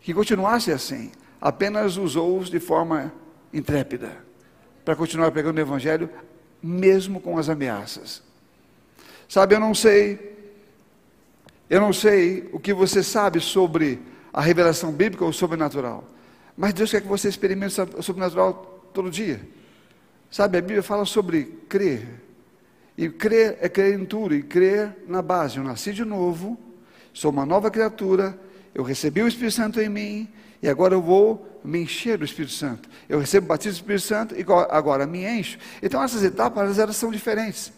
[0.00, 3.12] que continuasse assim, apenas usou-os de forma
[3.52, 4.24] intrépida,
[4.82, 6.08] para continuar pregando o Evangelho,
[6.62, 8.22] mesmo com as ameaças.
[9.28, 10.34] Sabe, eu não sei,
[11.68, 14.00] eu não sei o que você sabe sobre
[14.32, 16.08] a revelação bíblica ou sobrenatural,
[16.56, 19.46] mas Deus quer que você experimente o sobrenatural todo dia.
[20.30, 22.08] Sabe, a Bíblia fala sobre crer,
[22.96, 25.58] e crer é crer em tudo, e crer na base.
[25.58, 26.58] Eu nasci de novo,
[27.12, 28.38] sou uma nova criatura,
[28.74, 30.28] eu recebi o Espírito Santo em mim,
[30.62, 32.88] e agora eu vou me encher do Espírito Santo.
[33.08, 35.58] Eu recebo o batismo do Espírito Santo e agora me encho.
[35.82, 37.72] Então essas etapas elas são diferentes.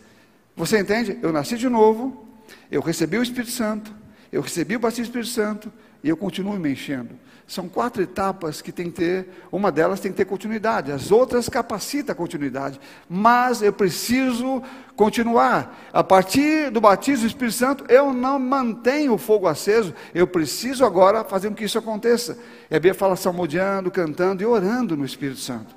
[0.57, 1.19] Você entende?
[1.23, 2.27] Eu nasci de novo,
[2.71, 3.95] eu recebi o Espírito Santo,
[4.31, 7.11] eu recebi o batismo do Espírito Santo e eu continuo me enchendo.
[7.47, 11.47] São quatro etapas que tem que ter, uma delas tem que ter continuidade, as outras
[11.47, 14.63] capacita a continuidade, mas eu preciso
[14.97, 15.79] continuar.
[15.93, 20.87] A partir do batismo do Espírito Santo, eu não mantenho o fogo aceso, eu preciso
[20.87, 22.39] agora fazer com que isso aconteça.
[22.71, 25.77] E a Bíblia fala salmodiando, cantando e orando no Espírito Santo.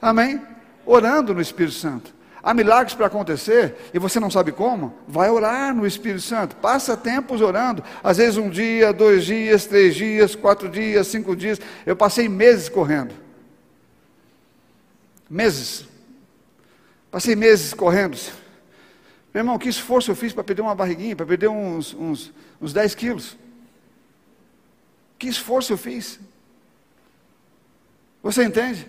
[0.00, 0.42] Amém?
[0.84, 2.15] Orando no Espírito Santo.
[2.46, 4.94] Há milagres para acontecer e você não sabe como?
[5.08, 6.54] Vai orar no Espírito Santo.
[6.54, 7.82] Passa tempos orando.
[8.04, 11.60] Às vezes um dia, dois dias, três dias, quatro dias, cinco dias.
[11.84, 13.12] Eu passei meses correndo.
[15.28, 15.88] Meses.
[17.10, 18.16] Passei meses correndo.
[19.34, 22.72] Meu irmão, que esforço eu fiz para perder uma barriguinha, para perder uns, uns, uns
[22.72, 23.36] 10 quilos.
[25.18, 26.20] Que esforço eu fiz.
[28.22, 28.88] Você entende?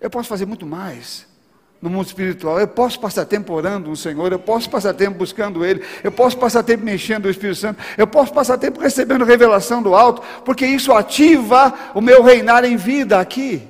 [0.00, 1.28] Eu posso fazer muito mais
[1.80, 2.60] no mundo espiritual.
[2.60, 6.36] Eu posso passar tempo orando no Senhor, eu posso passar tempo buscando Ele, eu posso
[6.36, 10.66] passar tempo mexendo o Espírito Santo, eu posso passar tempo recebendo revelação do alto, porque
[10.66, 13.62] isso ativa o meu reinar em vida aqui.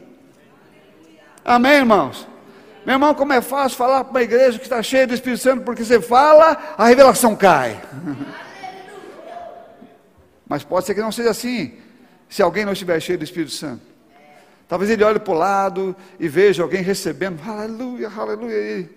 [1.45, 2.27] Amém, irmãos?
[2.85, 5.63] Meu irmão, como é fácil falar para uma igreja que está cheia do Espírito Santo,
[5.63, 7.81] porque você fala, a revelação cai.
[10.49, 11.75] Mas pode ser que não seja assim,
[12.29, 13.90] se alguém não estiver cheio do Espírito Santo.
[14.71, 18.89] Talvez ele olhe para o lado e veja alguém recebendo, aleluia, aleluia.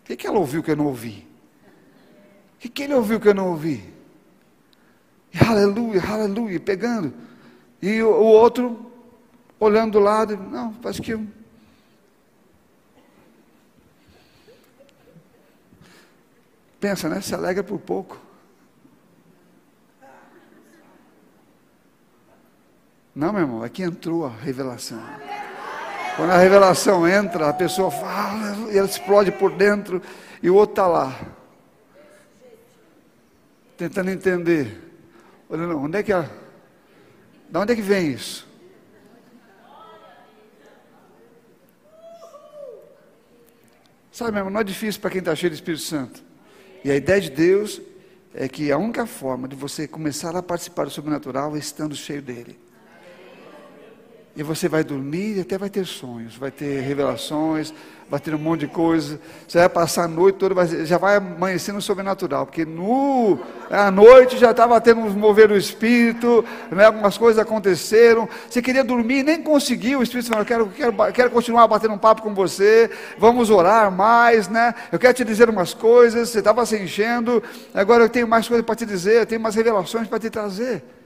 [0.00, 1.28] O que, que ela ouviu que eu não ouvi?
[2.56, 3.84] O que, que ele ouviu que eu não ouvi?
[5.32, 7.14] E, aleluia, aleluia, pegando.
[7.80, 8.90] E o, o outro
[9.60, 11.16] olhando do lado, não, acho que.
[16.80, 17.20] Pensa, né?
[17.20, 18.27] Se alegra por pouco.
[23.18, 25.02] Não, meu irmão, aqui entrou a revelação.
[26.14, 30.00] Quando a revelação entra, a pessoa fala, e ela explode por dentro,
[30.40, 31.20] e o outro está lá,
[33.76, 34.80] tentando entender.
[35.50, 36.30] Olha, onde é que é?
[37.50, 38.46] Da onde é que vem isso?
[44.12, 46.22] Sabe, meu irmão, não é difícil para quem está cheio do Espírito Santo.
[46.84, 47.80] E a ideia de Deus
[48.32, 52.22] é que a única forma de você começar a participar do sobrenatural é estando cheio
[52.22, 52.67] dele.
[54.36, 57.74] E você vai dormir e até vai ter sonhos, vai ter revelações,
[58.10, 59.20] vai ter um monte de coisa.
[59.46, 60.54] Você vai passar a noite toda,
[60.86, 63.38] já vai amanhecer no sobrenatural, porque no,
[63.70, 68.28] à noite já estava tendo um mover do Espírito, né, algumas coisas aconteceram.
[68.48, 70.00] Você queria dormir, nem conseguiu.
[70.00, 74.48] O Espírito falou: quero, quero, quero continuar batendo um papo com você, vamos orar mais,
[74.48, 74.74] né?
[74.90, 76.30] Eu quero te dizer umas coisas.
[76.30, 77.42] Você estava se enchendo,
[77.74, 80.97] agora eu tenho mais coisas para te dizer, eu tenho mais revelações para te trazer.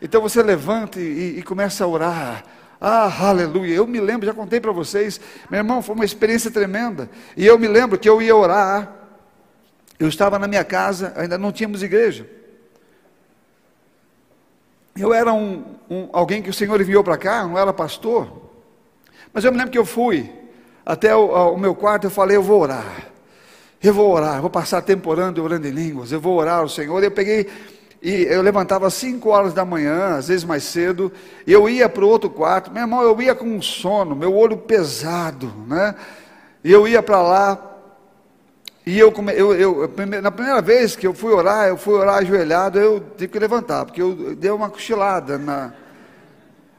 [0.00, 2.44] Então você levanta e, e começa a orar.
[2.80, 3.74] Ah, aleluia.
[3.74, 5.20] Eu me lembro, já contei para vocês,
[5.50, 7.10] meu irmão, foi uma experiência tremenda.
[7.36, 8.94] E eu me lembro que eu ia orar.
[9.98, 12.28] Eu estava na minha casa, ainda não tínhamos igreja.
[14.96, 18.50] Eu era um, um alguém que o Senhor enviou para cá, não era pastor.
[19.32, 20.32] Mas eu me lembro que eu fui
[20.86, 23.08] até o, o meu quarto, eu falei, eu vou orar.
[23.82, 27.02] Eu vou orar, vou passar tempo orando, orando em línguas, eu vou orar ao Senhor.
[27.02, 27.48] Eu peguei
[28.00, 31.12] e eu levantava às 5 horas da manhã, às vezes mais cedo,
[31.46, 34.56] e eu ia para o outro quarto, meu irmão, eu ia com sono, meu olho
[34.56, 35.94] pesado, né?
[36.62, 37.68] E eu ia para lá,
[38.88, 39.92] e eu, eu, eu,
[40.22, 43.84] na primeira vez que eu fui orar, eu fui orar ajoelhado, eu tive que levantar,
[43.84, 45.74] porque eu dei uma cochilada na.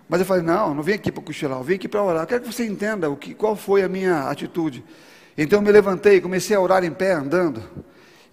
[0.10, 2.24] Mas eu falei, não, não vim aqui para cochilar, eu vim aqui para orar.
[2.24, 4.84] Eu quero que você entenda o que, qual foi a minha atitude.
[5.38, 7.62] Então eu me levantei, comecei a orar em pé, andando.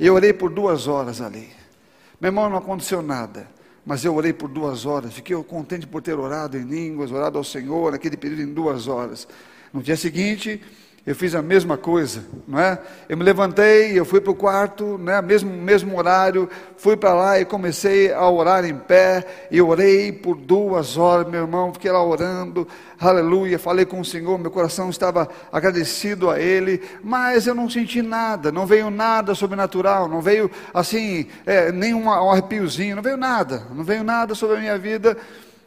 [0.00, 1.50] E eu orei por duas horas ali.
[2.20, 3.48] Meu irmão, não aconteceu nada.
[3.84, 7.44] Mas eu orei por duas horas, fiquei contente por ter orado em línguas, orado ao
[7.44, 9.28] Senhor, naquele período em duas horas.
[9.72, 10.60] No dia seguinte,
[11.06, 12.76] eu fiz a mesma coisa, não é?
[13.08, 17.40] Eu me levantei, eu fui para o quarto, né, mesmo mesmo horário, fui para lá
[17.40, 22.04] e comecei a orar em pé, e orei por duas horas, meu irmão, fiquei lá
[22.04, 22.66] orando,
[22.98, 28.02] aleluia, falei com o Senhor, meu coração estava agradecido a Ele, mas eu não senti
[28.02, 33.62] nada, não veio nada sobrenatural, não veio assim, é, nem um arrepiozinho, não veio nada,
[33.72, 35.16] não veio nada sobre a minha vida,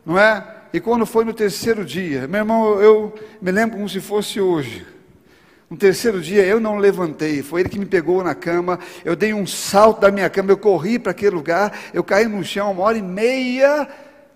[0.06, 0.44] não é?
[0.74, 4.99] E quando foi no terceiro dia, meu irmão, eu me lembro como se fosse hoje,
[5.70, 8.80] no terceiro dia eu não levantei, foi ele que me pegou na cama.
[9.06, 12.44] Eu dei um salto da minha cama, eu corri para aquele lugar, eu caí no
[12.44, 13.88] chão uma hora e meia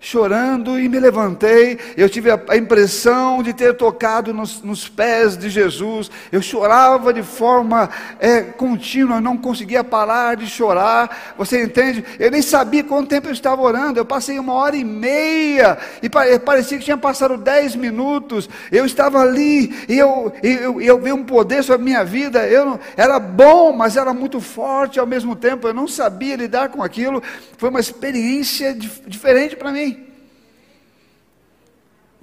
[0.04, 1.78] chorando e me levantei.
[1.96, 6.10] Eu tive a, impressão de ter tocado nos, nos, pés de Jesus.
[6.30, 7.88] Eu chorava de forma
[8.20, 11.34] é, contínua, não conseguia parar de chorar.
[11.38, 12.04] Você entende?
[12.18, 13.98] Eu nem sabia quanto tempo eu estava orando.
[13.98, 18.48] Eu passei uma hora e meia e parecia que tinha passado dez minutos.
[18.70, 22.46] Eu estava ali e eu, eu, eu vi um poder sobre a minha vida.
[22.46, 25.66] Eu era bom, mas era muito forte ao mesmo tempo.
[25.66, 27.22] Eu não sabia lidar com aquilo.
[27.56, 28.74] Foi uma experiência
[29.06, 29.93] diferente para mim.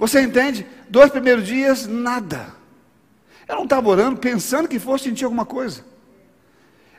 [0.01, 0.65] Você entende?
[0.89, 2.47] Dois primeiros dias, nada.
[3.47, 5.85] Eu não estava orando pensando que fosse sentir alguma coisa.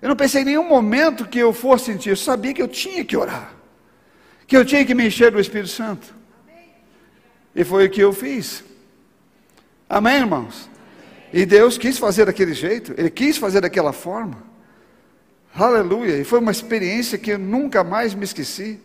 [0.00, 2.10] Eu não pensei em nenhum momento que eu fosse sentir.
[2.10, 3.54] Eu sabia que eu tinha que orar.
[4.46, 6.14] Que eu tinha que me encher do Espírito Santo.
[7.56, 8.62] E foi o que eu fiz.
[9.90, 10.70] Amém, irmãos?
[11.32, 12.94] E Deus quis fazer daquele jeito.
[12.96, 14.44] Ele quis fazer daquela forma.
[15.52, 16.18] Aleluia.
[16.18, 18.78] E foi uma experiência que eu nunca mais me esqueci.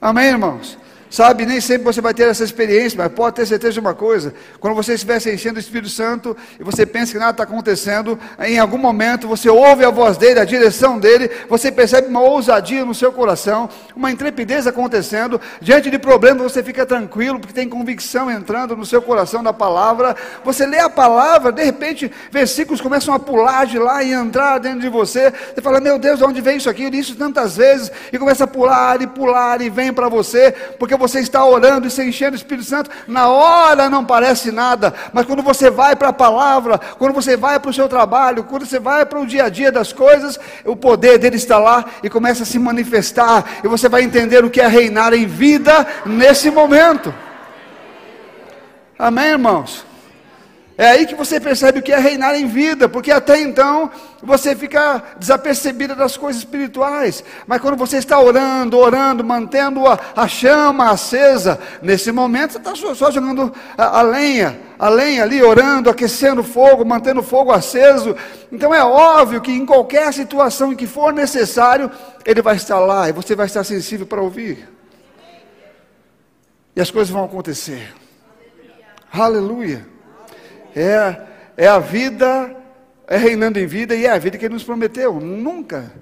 [0.00, 0.78] Amém, irmãos?
[1.14, 4.34] Sabe, nem sempre você vai ter essa experiência, mas pode ter certeza de uma coisa:
[4.58, 8.18] quando você estiver se enchendo do Espírito Santo e você pensa que nada está acontecendo,
[8.40, 12.84] em algum momento você ouve a voz dele, a direção dele, você percebe uma ousadia
[12.84, 15.40] no seu coração, uma intrepidez acontecendo.
[15.60, 20.16] Diante de problemas você fica tranquilo, porque tem convicção entrando no seu coração da palavra.
[20.44, 24.80] Você lê a palavra, de repente versículos começam a pular de lá e entrar dentro
[24.80, 25.32] de você.
[25.54, 26.82] Você fala: Meu Deus, de onde veio isso aqui?
[26.82, 30.52] Eu li isso tantas vezes, e começa a pular e pular e vem para você,
[30.76, 34.50] porque porque você está orando e se enchendo do Espírito Santo, na hora não parece
[34.50, 38.44] nada, mas quando você vai para a palavra, quando você vai para o seu trabalho,
[38.44, 41.84] quando você vai para o dia a dia das coisas, o poder dele está lá
[42.02, 45.86] e começa a se manifestar, e você vai entender o que é reinar em vida
[46.06, 47.14] nesse momento.
[48.98, 49.93] Amém, irmãos?
[50.76, 53.88] É aí que você percebe o que é reinar em vida, porque até então
[54.20, 60.26] você fica desapercebida das coisas espirituais, mas quando você está orando, orando, mantendo a, a
[60.26, 65.88] chama acesa, nesse momento você está só, jogando a, a, lenha, a lenha ali, orando,
[65.88, 68.16] aquecendo o fogo, mantendo o fogo aceso.
[68.50, 71.88] Então é óbvio que em qualquer situação em que for necessário,
[72.26, 74.68] Ele vai estar lá e você vai estar sensível para ouvir,
[76.74, 77.94] e as coisas vão acontecer.
[79.12, 79.93] Aleluia
[80.74, 82.56] é, é a vida,
[83.06, 85.20] é reinando em vida e é a vida que Ele nos prometeu.
[85.20, 85.92] Nunca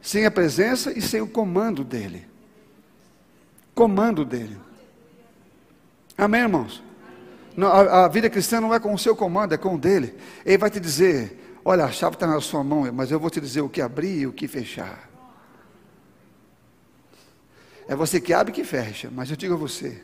[0.00, 2.26] sem a presença e sem o comando dEle.
[3.74, 4.56] Comando dEle.
[6.16, 6.82] Amém, irmãos?
[7.56, 10.14] Não, a, a, vida cristã não é com o seu comando, é com o dele.
[10.44, 13.40] Ele vai te dizer: olha, a chave está na sua mão, mas eu vou te
[13.40, 15.08] dizer o que abrir e o que fechar.
[17.88, 20.02] É você que abre e que fecha, mas eu digo a você: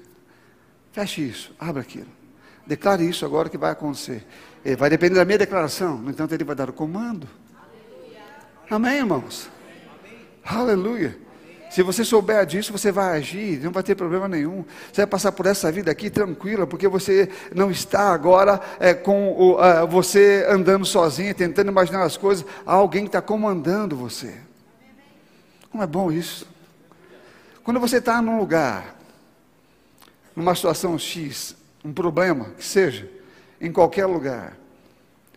[0.93, 2.24] feche isso, abra aquilo.
[2.67, 4.27] Declare isso agora que vai acontecer.
[4.65, 5.99] Ele vai depender da minha declaração.
[5.99, 7.29] No entanto, ele vai dar o comando.
[8.71, 9.51] Amém, irmãos?
[10.45, 11.19] Aleluia.
[11.71, 14.65] Se você souber disso, você vai agir, não vai ter problema nenhum.
[14.93, 19.33] Você vai passar por essa vida aqui tranquila, porque você não está agora é, com
[19.33, 22.47] o, uh, você andando sozinho, tentando imaginar as coisas.
[22.65, 24.35] Há alguém que está comandando você.
[25.69, 26.47] Como é bom isso.
[27.65, 28.95] Quando você está num lugar,
[30.37, 33.11] numa situação X, um problema, que seja,
[33.61, 34.57] em qualquer lugar.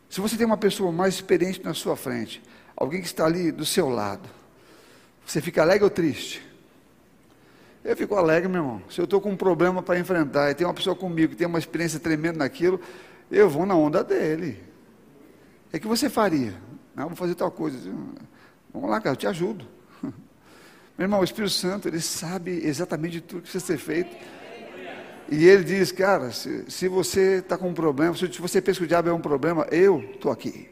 [0.09, 2.41] Se você tem uma pessoa mais experiente na sua frente,
[2.75, 4.27] alguém que está ali do seu lado,
[5.25, 6.41] você fica alegre ou triste?
[7.83, 8.81] Eu fico alegre, meu irmão.
[8.89, 11.47] Se eu estou com um problema para enfrentar e tem uma pessoa comigo que tem
[11.47, 12.79] uma experiência tremenda naquilo,
[13.29, 14.63] eu vou na onda dele.
[15.71, 16.53] É que você faria?
[16.95, 17.77] Não, vou fazer tal coisa.
[18.73, 19.65] Vamos lá, cara, eu te ajudo.
[20.97, 24.15] Meu irmão, o Espírito Santo, ele sabe exatamente tudo que precisa ser feito.
[25.29, 28.85] E ele diz, cara, se, se você está com um problema, se você pensa que
[28.85, 30.69] o diabo é um problema, eu estou aqui.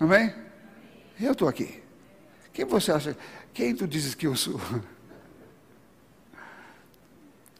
[0.00, 0.34] Amém?
[1.20, 1.82] Eu estou aqui.
[2.52, 3.16] Quem você acha?
[3.52, 4.60] Quem tu dizes que eu sou?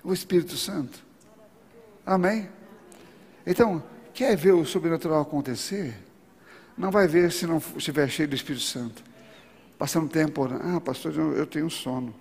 [0.02, 1.02] O Espírito Santo.
[2.04, 2.46] Amém?
[3.46, 3.82] Então,
[4.12, 5.96] quer ver o sobrenatural acontecer?
[6.76, 9.02] Não vai ver se não estiver cheio do Espírito Santo.
[9.78, 10.62] Passando tempo orando.
[10.62, 12.14] Ah, pastor, eu tenho sono.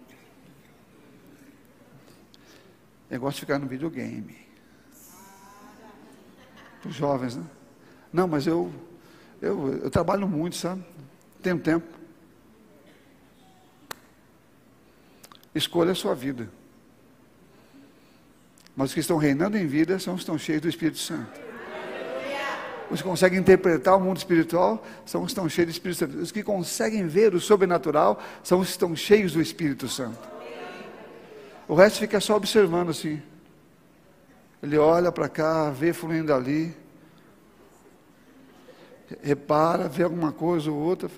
[3.10, 4.36] Negócio de ficar no videogame.
[6.82, 7.45] Para os jovens, né?
[8.12, 8.72] Não, mas eu,
[9.41, 10.84] eu, eu trabalho muito, sabe?
[11.41, 11.88] Tenho tempo.
[15.56, 16.49] Escolha a sua vida.
[18.76, 21.41] Mas os que estão reinando em vida são os que estão cheios do Espírito Santo.
[22.89, 26.18] Os que conseguem interpretar o mundo espiritual são os que estão cheios do Espírito Santo.
[26.18, 30.32] Os que conseguem ver o sobrenatural são os que estão cheios do Espírito Santo.
[31.68, 33.22] O resto fica só observando assim.
[34.61, 36.76] Ele olha para cá, vê fluindo ali,
[39.22, 41.09] repara, vê alguma coisa ou outra.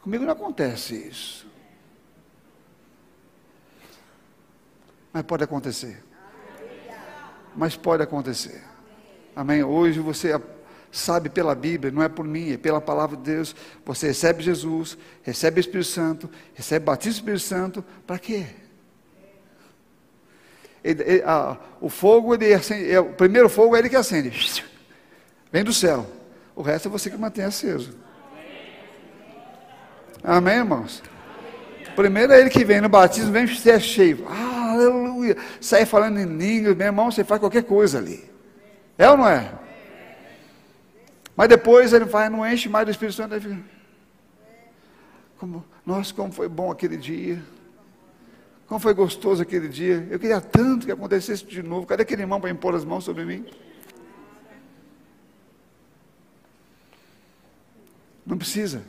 [0.00, 1.46] Comigo não acontece isso.
[5.12, 6.02] Mas pode acontecer.
[7.56, 8.62] Mas pode acontecer.
[9.34, 9.62] Amém?
[9.62, 10.40] Hoje você
[10.90, 13.54] sabe pela Bíblia, não é por mim, é pela palavra de Deus.
[13.84, 17.84] Você recebe Jesus, recebe o Espírito Santo, recebe o batismo do Espírito Santo.
[18.06, 18.46] Para quê?
[20.84, 24.62] Ele, ele, a, o fogo, ele acende, é, o primeiro fogo é ele que acende.
[25.50, 26.06] Vem do céu.
[26.54, 27.96] O resto é você que mantém aceso.
[30.22, 31.02] Amém, irmãos?
[31.96, 34.26] Primeiro é ele que vem no batismo, vem ser cheio.
[34.28, 35.36] Ah, aleluia.
[35.60, 38.24] Sai falando em língua, meu irmão, você faz qualquer coisa ali.
[38.98, 39.52] É ou não é?
[41.36, 43.40] Mas depois ele vai, não enche mais do Espírito Santo.
[43.40, 43.58] Fica,
[45.38, 47.42] como, nossa, como foi bom aquele dia.
[48.74, 50.04] Como foi gostoso aquele dia.
[50.10, 51.86] Eu queria tanto que acontecesse de novo.
[51.86, 53.46] Cadê aquele irmão para impor as mãos sobre mim?
[58.26, 58.82] Não precisa.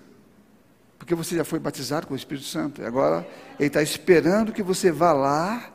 [0.97, 2.81] Porque você já foi batizado com o Espírito Santo.
[2.81, 3.27] E agora
[3.59, 5.71] ele está esperando que você vá lá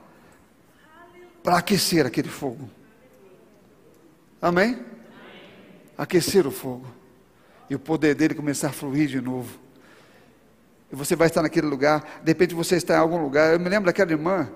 [1.41, 2.69] para aquecer aquele fogo.
[4.43, 4.85] Amém?
[5.97, 6.89] Aquecer o fogo.
[7.71, 9.57] E o poder dele começar a fluir de novo.
[10.93, 13.53] E você vai estar naquele lugar, de repente você está em algum lugar.
[13.53, 14.49] Eu me lembro daquela irmã,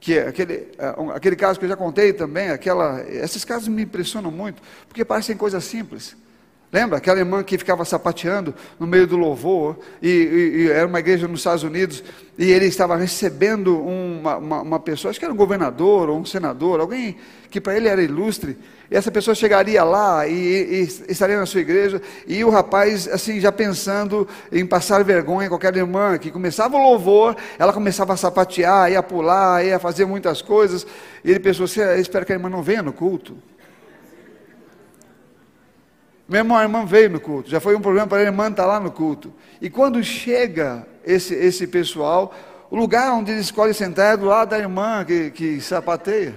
[0.00, 3.82] que é aquele, é, aquele caso que eu já contei também, aquela, esses casos me
[3.82, 6.16] impressionam muito, porque parecem coisas simples.
[6.72, 11.00] Lembra aquela irmã que ficava sapateando no meio do louvor, e, e, e era uma
[11.00, 12.02] igreja nos Estados Unidos,
[12.38, 16.24] e ele estava recebendo uma, uma, uma, pessoa, acho que era um governador ou um
[16.24, 17.18] senador, alguém
[17.50, 18.56] que para ele era ilustre,
[18.90, 23.38] e essa pessoa chegaria lá e, e, estaria na sua igreja, e o rapaz, assim,
[23.38, 28.16] já pensando em passar vergonha com aquela irmã, que começava o louvor, ela começava a
[28.16, 30.86] sapatear, ia pular, ia fazer muitas coisas,
[31.22, 33.36] e ele pensou, espero que a irmã não venha no culto.
[36.32, 38.64] Meu irmão, a irmã veio no culto, já foi um problema para a irmã estar
[38.64, 39.30] lá no culto.
[39.60, 42.34] E quando chega esse, esse pessoal,
[42.70, 46.34] o lugar onde ele escolhe sentar é do lado da irmã que, que sapateia.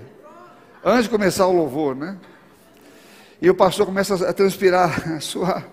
[0.83, 2.17] Antes de começar o louvor, né?
[3.41, 5.65] E o pastor começa a transpirar, a suar.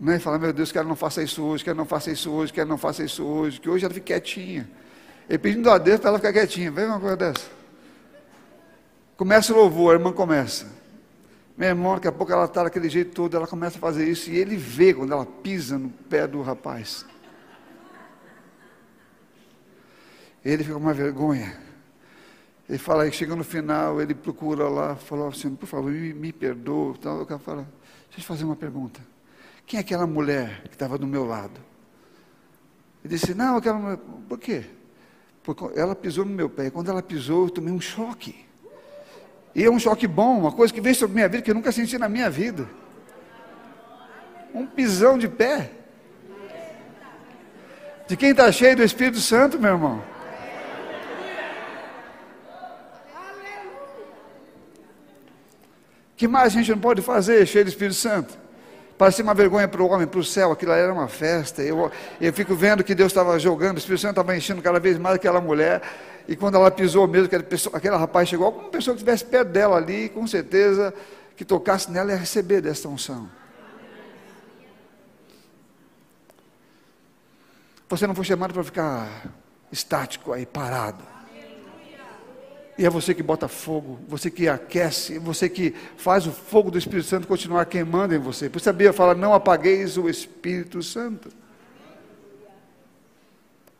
[0.00, 0.16] Né?
[0.16, 2.70] E fala, meu Deus, quero não faça isso hoje, quero não faça isso hoje, quero
[2.70, 4.66] não faça isso hoje, que hoje ela fique quietinha.
[5.28, 6.70] Ele pedindo a Deus para ela ficar quietinha.
[6.70, 7.44] Vê uma coisa dessa.
[9.14, 10.80] Começa o louvor, a irmã começa.
[11.62, 14.28] Meu irmão, daqui a pouco ela está daquele jeito todo, ela começa a fazer isso
[14.28, 17.06] e ele vê quando ela pisa no pé do rapaz.
[20.44, 21.56] Ele fica com uma vergonha.
[22.68, 26.96] Ele fala, chega no final, ele procura lá, fala assim, por favor, me, me perdoa.
[26.98, 29.00] Então, o cara fala, deixa eu te fazer uma pergunta.
[29.64, 31.60] Quem é aquela mulher que estava do meu lado?
[33.04, 33.98] Ele disse, não, aquela mulher,
[34.28, 34.64] por quê?
[35.44, 36.70] Porque ela pisou no meu pé.
[36.70, 38.50] Quando ela pisou, eu tomei um choque.
[39.54, 41.70] E é um choque bom, uma coisa que veio sobre minha vida que eu nunca
[41.72, 42.68] senti na minha vida.
[44.54, 45.70] Um pisão de pé.
[48.08, 50.12] De quem está cheio do Espírito Santo, meu irmão.
[56.22, 58.38] que mais a gente não pode fazer cheio do Espírito Santo?
[58.98, 61.62] Parecia uma vergonha para o homem, para o céu, aquilo era uma festa.
[61.62, 61.90] Eu,
[62.20, 65.16] eu fico vendo que Deus estava jogando, o Espírito Santo estava enchendo cada vez mais
[65.16, 65.82] aquela mulher.
[66.28, 69.48] E quando ela pisou mesmo, aquele, pessoa, aquele rapaz chegou, alguma pessoa que estivesse perto
[69.48, 70.94] dela ali, com certeza,
[71.36, 73.28] que tocasse nela ia receber dessa unção.
[77.88, 79.26] Você não foi chamado para ficar
[79.70, 81.11] estático aí, parado.
[82.82, 86.76] E é você que bota fogo, você que aquece, você que faz o fogo do
[86.76, 88.50] Espírito Santo continuar queimando em você.
[88.50, 91.28] Por isso a Bíblia fala: não apagueis o Espírito Santo.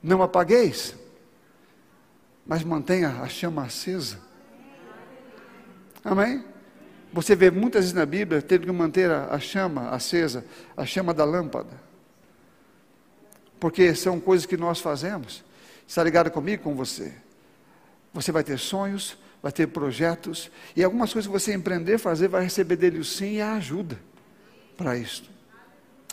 [0.01, 0.95] Não apagueis,
[2.47, 4.21] mas mantenha a chama acesa.
[6.05, 6.45] Amém?
[7.13, 10.45] Você vê muitas vezes na Bíblia tendo que manter a, chama acesa,
[10.77, 11.73] a chama da lâmpada.
[13.59, 15.43] Porque são coisas que nós fazemos.
[15.89, 17.13] Está ligado comigo, com você?
[18.15, 22.45] Você vai ter sonhos, vai ter projetos, e algumas coisas que você empreender, fazer, vai
[22.45, 23.99] receber dele o sim e a ajuda
[24.77, 25.31] para isso.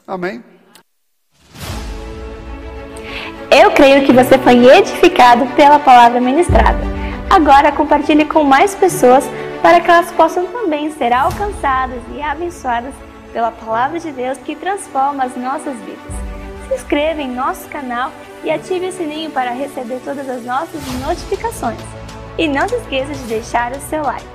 [0.07, 0.43] Amém?
[3.51, 6.79] Eu creio que você foi edificado pela palavra ministrada.
[7.29, 9.23] Agora compartilhe com mais pessoas
[9.61, 12.93] para que elas possam também ser alcançadas e abençoadas
[13.33, 16.28] pela palavra de Deus que transforma as nossas vidas.
[16.70, 18.11] Se inscreva em nosso canal
[18.43, 21.80] e ative o sininho para receber todas as nossas notificações.
[22.38, 24.28] E não se esqueça de deixar o seu like.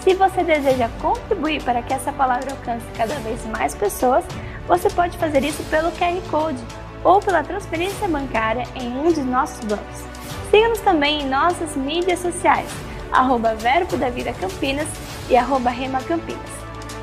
[0.00, 4.24] Se você deseja contribuir para que essa palavra alcance cada vez mais pessoas,
[4.66, 6.58] você pode fazer isso pelo QR Code
[7.04, 10.04] ou pela transferência bancária em um de nossos bancos.
[10.50, 12.68] Siga-nos também em nossas mídias sociais,
[13.12, 14.88] arroba Verbo da Vida Campinas
[15.28, 16.50] e arroba Rema Campinas.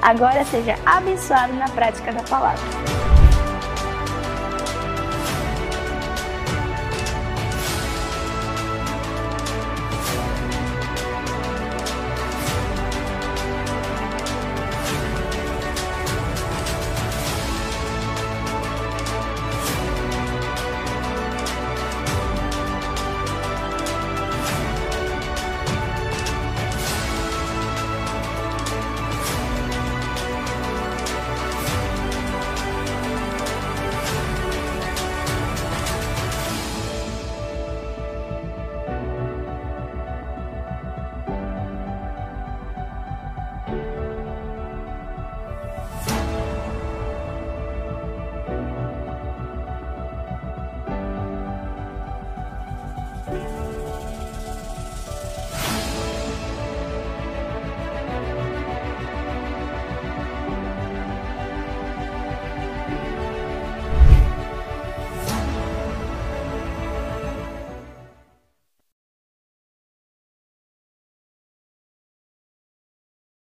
[0.01, 3.07] Agora seja abençoado na prática da palavra.